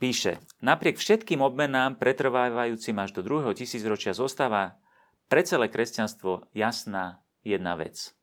Píše, 0.00 0.40
napriek 0.64 0.96
všetkým 0.96 1.44
obmenám 1.44 2.00
pretrvávajúcim 2.00 2.96
až 2.96 3.12
do 3.12 3.20
druhého 3.20 3.52
tisícročia 3.52 4.16
zostáva 4.16 4.80
pre 5.28 5.44
celé 5.44 5.68
kresťanstvo 5.68 6.48
jasná 6.56 7.20
jedna 7.44 7.76
vec. 7.76 8.16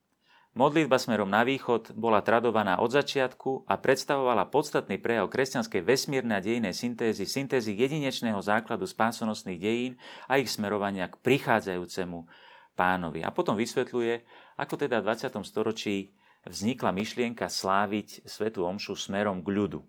Modlitba 0.51 0.99
smerom 0.99 1.31
na 1.31 1.47
východ 1.47 1.95
bola 1.95 2.19
tradovaná 2.19 2.81
od 2.83 2.91
začiatku 2.91 3.69
a 3.71 3.79
predstavovala 3.79 4.51
podstatný 4.51 4.99
prejav 4.99 5.31
kresťanskej 5.31 5.79
vesmírnej 5.79 6.41
a 6.41 6.43
dejnej 6.43 6.75
syntézy, 6.75 7.23
syntézy 7.23 7.71
jedinečného 7.77 8.41
základu 8.43 8.83
spásonosných 8.83 9.61
dejín 9.61 9.93
a 10.27 10.41
ich 10.41 10.51
smerovania 10.51 11.07
k 11.07 11.21
prichádzajúcemu 11.23 12.27
pánovi. 12.75 13.23
A 13.23 13.31
potom 13.31 13.55
vysvetľuje, 13.55 14.27
ako 14.59 14.73
teda 14.75 14.99
v 14.99 15.07
20. 15.07 15.39
storočí 15.47 16.11
vznikla 16.43 16.91
myšlienka 16.91 17.47
sláviť 17.47 18.27
svetu 18.27 18.67
omšu 18.67 18.97
smerom 18.99 19.45
k 19.45 19.55
ľudu. 19.55 19.79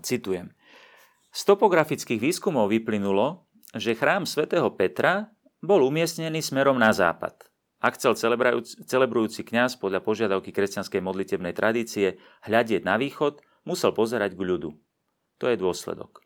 Citujem. 0.00 0.54
Z 1.30 1.40
topografických 1.46 2.18
výskumov 2.18 2.72
vyplynulo, 2.74 3.46
že 3.76 3.94
chrám 3.94 4.26
svätého 4.26 4.66
Petra 4.74 5.30
bol 5.62 5.84
umiestnený 5.86 6.42
smerom 6.42 6.74
na 6.80 6.90
západ. 6.90 7.46
Ak 7.80 7.96
chcel 7.96 8.12
celebrujúci 8.84 9.40
kňaz 9.40 9.80
podľa 9.80 10.04
požiadavky 10.04 10.52
kresťanskej 10.52 11.00
modlitebnej 11.00 11.56
tradície 11.56 12.20
hľadieť 12.44 12.82
na 12.84 13.00
východ, 13.00 13.40
musel 13.64 13.96
pozerať 13.96 14.36
k 14.36 14.42
ľudu. 14.44 14.70
To 15.40 15.44
je 15.48 15.56
dôsledok. 15.56 16.20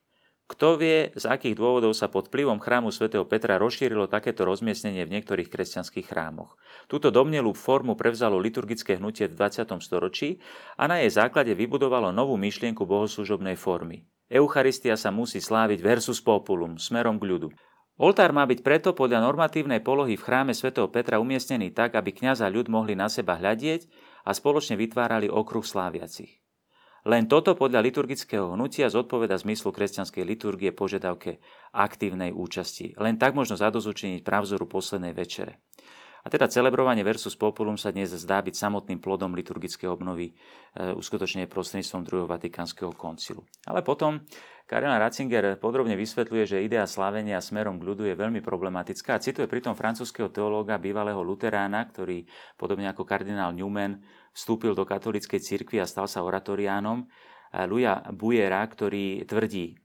Kto 0.45 0.77
vie, 0.77 1.09
z 1.17 1.25
akých 1.25 1.57
dôvodov 1.57 1.97
sa 1.97 2.13
pod 2.13 2.29
vplyvom 2.29 2.61
chrámu 2.61 2.93
svätého 2.93 3.25
Petra 3.25 3.57
rozšírilo 3.57 4.13
takéto 4.13 4.45
rozmiestnenie 4.45 5.09
v 5.09 5.17
niektorých 5.17 5.49
kresťanských 5.49 6.05
chrámoch. 6.05 6.61
Túto 6.85 7.09
domnelú 7.09 7.57
formu 7.57 7.97
prevzalo 7.97 8.37
liturgické 8.37 9.01
hnutie 9.01 9.25
v 9.25 9.41
20. 9.41 9.73
storočí 9.81 10.45
a 10.77 10.85
na 10.85 11.01
jej 11.01 11.17
základe 11.17 11.57
vybudovalo 11.57 12.13
novú 12.13 12.37
myšlienku 12.37 12.85
bohoslužobnej 12.85 13.57
formy. 13.57 14.05
Eucharistia 14.29 15.01
sa 15.01 15.09
musí 15.09 15.41
sláviť 15.41 15.81
versus 15.81 16.21
populum, 16.21 16.77
smerom 16.77 17.17
k 17.17 17.25
ľudu. 17.25 17.49
Oltár 17.97 18.37
má 18.37 18.45
byť 18.45 18.61
preto 18.61 18.93
podľa 18.93 19.25
normatívnej 19.25 19.81
polohy 19.81 20.21
v 20.21 20.27
chráme 20.29 20.53
svätého 20.53 20.93
Petra 20.93 21.25
umiestnený 21.25 21.73
tak, 21.73 21.97
aby 21.97 22.13
kňaz 22.13 22.45
a 22.45 22.53
ľud 22.53 22.69
mohli 22.69 22.93
na 22.93 23.09
seba 23.09 23.41
hľadieť 23.41 23.89
a 24.29 24.37
spoločne 24.37 24.77
vytvárali 24.77 25.33
okruh 25.33 25.65
sláviacich. 25.65 26.44
Len 27.05 27.29
toto 27.29 27.53
podľa 27.53 27.85
liturgického 27.85 28.57
hnutia 28.57 28.89
zodpoveda 28.89 29.37
zmyslu 29.37 29.77
kresťanskej 29.77 30.25
liturgie 30.25 30.73
požiadavke 30.73 31.37
aktívnej 31.77 32.33
účasti. 32.33 32.97
Len 32.97 33.21
tak 33.21 33.37
možno 33.37 33.61
zadozučiniť 33.61 34.25
pravzoru 34.25 34.65
poslednej 34.65 35.13
večere. 35.13 35.61
A 36.25 36.33
teda 36.33 36.49
celebrovanie 36.49 37.05
versus 37.05 37.37
populum 37.37 37.77
sa 37.77 37.93
dnes 37.93 38.09
zdá 38.17 38.41
byť 38.41 38.57
samotným 38.57 38.97
plodom 38.97 39.37
liturgickej 39.37 39.93
obnovy 39.93 40.33
e, 40.33 40.97
uskutočne 40.97 41.45
prostredníctvom 41.45 42.01
druhého 42.01 42.25
Vatikánskeho 42.25 42.97
koncilu. 42.97 43.45
Ale 43.69 43.85
potom 43.85 44.25
Kardinál 44.65 45.05
Ratzinger 45.05 45.61
podrobne 45.61 45.93
vysvetľuje, 45.93 46.45
že 46.49 46.65
idea 46.65 46.89
slávenia 46.89 47.45
smerom 47.45 47.77
k 47.77 47.85
ľudu 47.85 48.09
je 48.09 48.17
veľmi 48.17 48.41
problematická 48.41 49.21
a 49.21 49.21
cituje 49.21 49.45
pritom 49.45 49.77
francúzského 49.77 50.33
teológa, 50.33 50.81
bývalého 50.81 51.21
luterána, 51.21 51.85
ktorý 51.93 52.25
podobne 52.57 52.89
ako 52.89 53.05
kardinál 53.05 53.53
Newman 53.53 54.01
vstúpil 54.33 54.73
do 54.73 54.89
katolíckej 54.89 55.45
cirkvi 55.45 55.85
a 55.85 55.87
stal 55.87 56.09
sa 56.09 56.25
oratoriánom, 56.25 57.05
Luja 57.69 58.03
Bujera, 58.11 58.65
ktorý 58.67 59.23
tvrdí, 59.29 59.79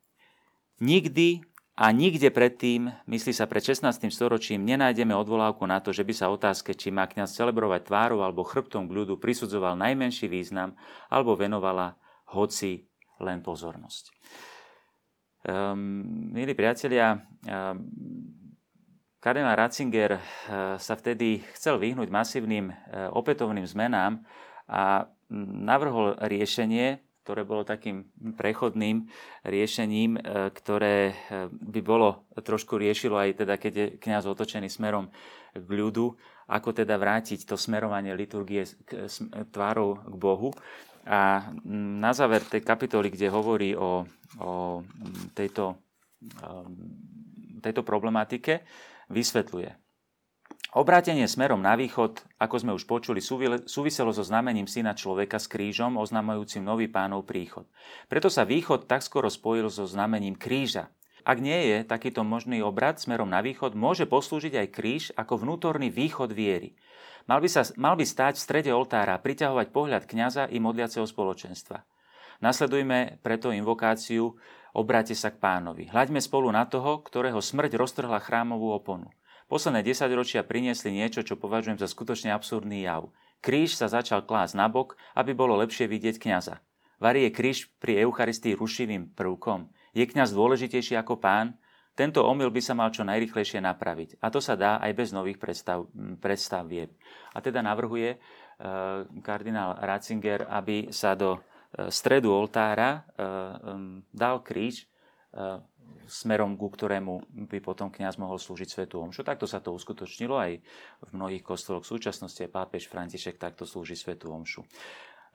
nikdy 0.80 1.43
a 1.80 1.96
nikde 1.96 2.28
predtým, 2.28 2.92
myslí 3.08 3.32
sa 3.32 3.48
pred 3.48 3.63
16. 3.63 4.12
storočím, 4.12 4.68
nenájdeme 4.68 5.15
odvolávku 5.15 5.63
na 5.63 5.80
to, 5.80 5.96
že 5.96 6.04
by 6.04 6.12
sa 6.12 6.28
otázke, 6.28 6.76
či 6.76 6.92
má 6.92 7.08
kňaz 7.08 7.39
celebrovať 7.39 7.88
tvárou 7.88 8.20
alebo 8.20 8.44
chrbtom 8.44 8.84
k 8.84 8.96
ľudu, 9.00 9.15
prisudzoval 9.15 9.80
najmenší 9.80 10.28
význam 10.28 10.76
alebo 11.08 11.39
venovala 11.39 11.96
hoci 12.36 12.84
len 13.24 13.39
pozornosť. 13.39 14.12
Um, 15.48 16.04
milí 16.36 16.52
priatelia, 16.52 17.15
um, 17.15 17.88
kardinál 19.24 19.56
Ratzinger 19.56 20.20
uh, 20.20 20.20
sa 20.76 20.94
vtedy 21.00 21.39
chcel 21.56 21.80
vyhnúť 21.80 22.12
masívnym 22.12 22.76
uh, 22.76 23.08
opätovným 23.15 23.63
zmenám 23.63 24.20
a 24.68 25.08
navrhol 25.63 26.20
riešenie, 26.28 27.00
ktoré 27.30 27.46
bolo 27.46 27.62
takým 27.62 28.10
prechodným 28.34 29.06
riešením, 29.46 30.18
uh, 30.18 30.50
ktoré 30.50 31.13
by 31.54 31.82
bolo 31.86 32.26
trošku 32.34 32.82
riešilo 32.82 33.22
aj 33.22 33.46
teda, 33.46 33.62
keď 33.62 33.74
je 33.78 33.88
kniaz 34.02 34.26
otočený 34.26 34.65
smerom 34.65 35.13
k 35.54 35.70
ľudu, 35.70 36.18
ako 36.50 36.74
teda 36.74 36.98
vrátiť 36.98 37.46
to 37.46 37.54
smerovanie 37.54 38.18
liturgie 38.18 38.65
k, 38.65 39.06
tvárou 39.54 40.02
k 40.02 40.15
Bohu. 40.18 40.50
A 41.06 41.54
na 41.70 42.12
záver 42.13 42.42
tej 42.42 42.65
kapitoly, 42.65 43.13
kde 43.13 43.30
hovorí 43.30 43.78
o, 43.78 44.10
o 44.42 44.82
tejto, 45.38 45.78
um, 46.42 46.74
tejto 47.62 47.86
problematike, 47.86 48.65
vysvetľuje. 49.13 49.88
Obrátenie 50.69 51.25
smerom 51.25 51.65
na 51.65 51.73
východ, 51.73 52.21
ako 52.38 52.55
sme 52.62 52.71
už 52.77 52.86
počuli, 52.86 53.25
súviselo 53.65 54.13
so 54.13 54.21
znamením 54.21 54.69
syna 54.69 54.93
človeka 54.93 55.41
s 55.41 55.49
krížom, 55.49 55.97
oznamujúcim 55.97 56.62
nový 56.62 56.86
pánov 56.86 57.25
príchod. 57.25 57.65
Preto 58.05 58.29
sa 58.29 58.45
východ 58.45 58.86
tak 58.86 59.01
skoro 59.01 59.34
spojil 59.34 59.73
so 59.73 59.89
znamením 59.89 60.38
kríža. 60.38 60.93
Ak 61.25 61.41
nie 61.41 61.58
je 61.73 61.77
takýto 61.82 62.21
možný 62.21 62.62
obrad 62.62 63.01
smerom 63.01 63.34
na 63.34 63.41
východ, 63.41 63.73
môže 63.73 64.05
poslúžiť 64.05 64.62
aj 64.62 64.67
kríž 64.69 65.03
ako 65.17 65.41
vnútorný 65.41 65.89
východ 65.89 66.29
viery. 66.38 66.77
Mal 67.25 67.41
by, 67.41 67.49
sa, 67.49 67.65
mal 67.73 67.97
by 67.97 68.05
stáť 68.05 68.38
v 68.38 68.45
strede 68.45 68.69
oltára 68.69 69.17
priťahovať 69.17 69.73
pohľad 69.73 70.03
kňaza 70.05 70.53
i 70.53 70.62
modliaceho 70.62 71.10
spoločenstva. 71.10 71.82
Nasledujme 72.45 73.17
preto 73.25 73.49
invokáciu 73.49 74.38
Obráte 74.69 75.17
sa 75.17 75.34
k 75.34 75.41
pánovi. 75.41 75.89
Hľaďme 75.89 76.21
spolu 76.21 76.53
na 76.53 76.62
toho, 76.69 77.01
ktorého 77.01 77.41
smrť 77.41 77.73
roztrhla 77.73 78.21
chrámovú 78.21 78.69
oponu. 78.69 79.10
Posledné 79.50 79.82
desaťročia 79.82 80.46
priniesli 80.46 80.94
niečo, 80.94 81.26
čo 81.26 81.34
považujem 81.34 81.82
za 81.82 81.90
skutočne 81.90 82.30
absurdný 82.30 82.86
jav. 82.86 83.10
Kríž 83.42 83.74
sa 83.74 83.90
začal 83.90 84.22
klásť 84.22 84.54
nabok, 84.54 84.94
aby 85.18 85.34
bolo 85.34 85.58
lepšie 85.58 85.90
vidieť 85.90 86.22
kňaza. 86.22 86.62
Varí 87.02 87.26
je 87.26 87.34
kríž 87.34 87.74
pri 87.82 88.06
Eucharistii 88.06 88.54
rušivým 88.54 89.10
prvkom. 89.18 89.74
Je 89.98 90.06
kňaz 90.06 90.38
dôležitejší 90.38 90.94
ako 91.02 91.18
pán? 91.18 91.58
Tento 91.98 92.22
omyl 92.22 92.54
by 92.54 92.62
sa 92.62 92.78
mal 92.78 92.94
čo 92.94 93.02
najrychlejšie 93.02 93.58
napraviť. 93.66 94.22
A 94.22 94.30
to 94.30 94.38
sa 94.38 94.54
dá 94.54 94.78
aj 94.86 94.92
bez 94.94 95.10
nových 95.10 95.42
predstav, 95.42 95.90
predstav 96.22 96.70
vieb. 96.70 96.94
A 97.34 97.42
teda 97.42 97.66
navrhuje 97.66 98.16
e, 98.16 98.18
kardinál 99.26 99.82
Ratzinger, 99.82 100.46
aby 100.46 100.94
sa 100.94 101.18
do 101.18 101.36
e, 101.36 101.90
stredu 101.90 102.30
oltára 102.32 103.02
e, 103.18 103.28
dal 104.14 104.46
kríž 104.46 104.86
smerom, 106.10 106.58
ku 106.58 106.74
ktorému 106.74 107.45
by 107.54 107.62
potom 107.62 107.93
kňaz 107.93 108.17
mohol 108.17 108.41
slúžiť 108.41 108.67
svetu 108.67 108.98
omšu. 109.00 109.22
Takto 109.22 109.45
sa 109.45 109.62
to 109.62 109.72
uskutočnilo 109.72 110.36
aj 110.36 110.58
v 111.06 111.10
mnohých 111.13 111.45
kostoloch 111.45 111.86
v 111.86 111.93
súčasnosti. 111.95 112.41
Pápež 112.50 112.89
František 112.89 113.38
takto 113.38 113.69
slúži 113.69 113.93
svetu 113.93 114.34
omšu. 114.34 114.65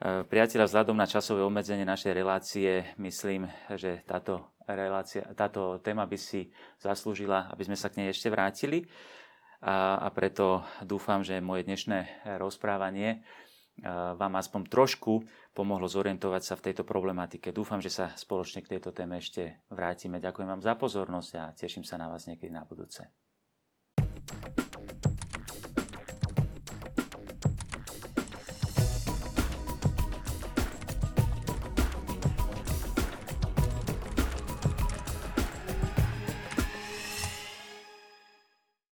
Priatelia, 0.03 0.67
vzhľadom 0.67 0.99
na 0.99 1.07
časové 1.07 1.39
obmedzenie 1.47 1.87
našej 1.87 2.11
relácie, 2.11 2.83
myslím, 2.99 3.47
že 3.79 4.03
táto 4.03 4.51
relácia, 4.67 5.23
táto 5.39 5.79
téma 5.79 6.03
by 6.03 6.19
si 6.19 6.51
zaslúžila, 6.83 7.47
aby 7.55 7.63
sme 7.63 7.79
sa 7.79 7.87
k 7.87 8.03
nej 8.03 8.11
ešte 8.11 8.27
vrátili. 8.27 8.83
A, 9.63 10.03
a 10.03 10.11
preto 10.11 10.67
dúfam, 10.83 11.23
že 11.23 11.39
moje 11.39 11.63
dnešné 11.63 12.27
rozprávanie 12.37 13.23
vám 14.19 14.39
aspoň 14.39 14.61
trošku 14.67 15.23
pomohlo 15.55 15.87
zorientovať 15.87 16.41
sa 16.43 16.53
v 16.59 16.69
tejto 16.69 16.83
problematike. 16.83 17.55
Dúfam, 17.55 17.79
že 17.79 17.87
sa 17.87 18.11
spoločne 18.11 18.59
k 18.59 18.75
tejto 18.75 18.91
téme 18.91 19.23
ešte 19.23 19.63
vrátime. 19.71 20.19
Ďakujem 20.19 20.51
vám 20.51 20.61
za 20.61 20.75
pozornosť 20.75 21.31
a 21.39 21.43
teším 21.55 21.87
sa 21.87 21.95
na 21.95 22.11
vás 22.11 22.27
niekedy 22.27 22.51
na 22.51 22.67
budúce. 22.67 23.07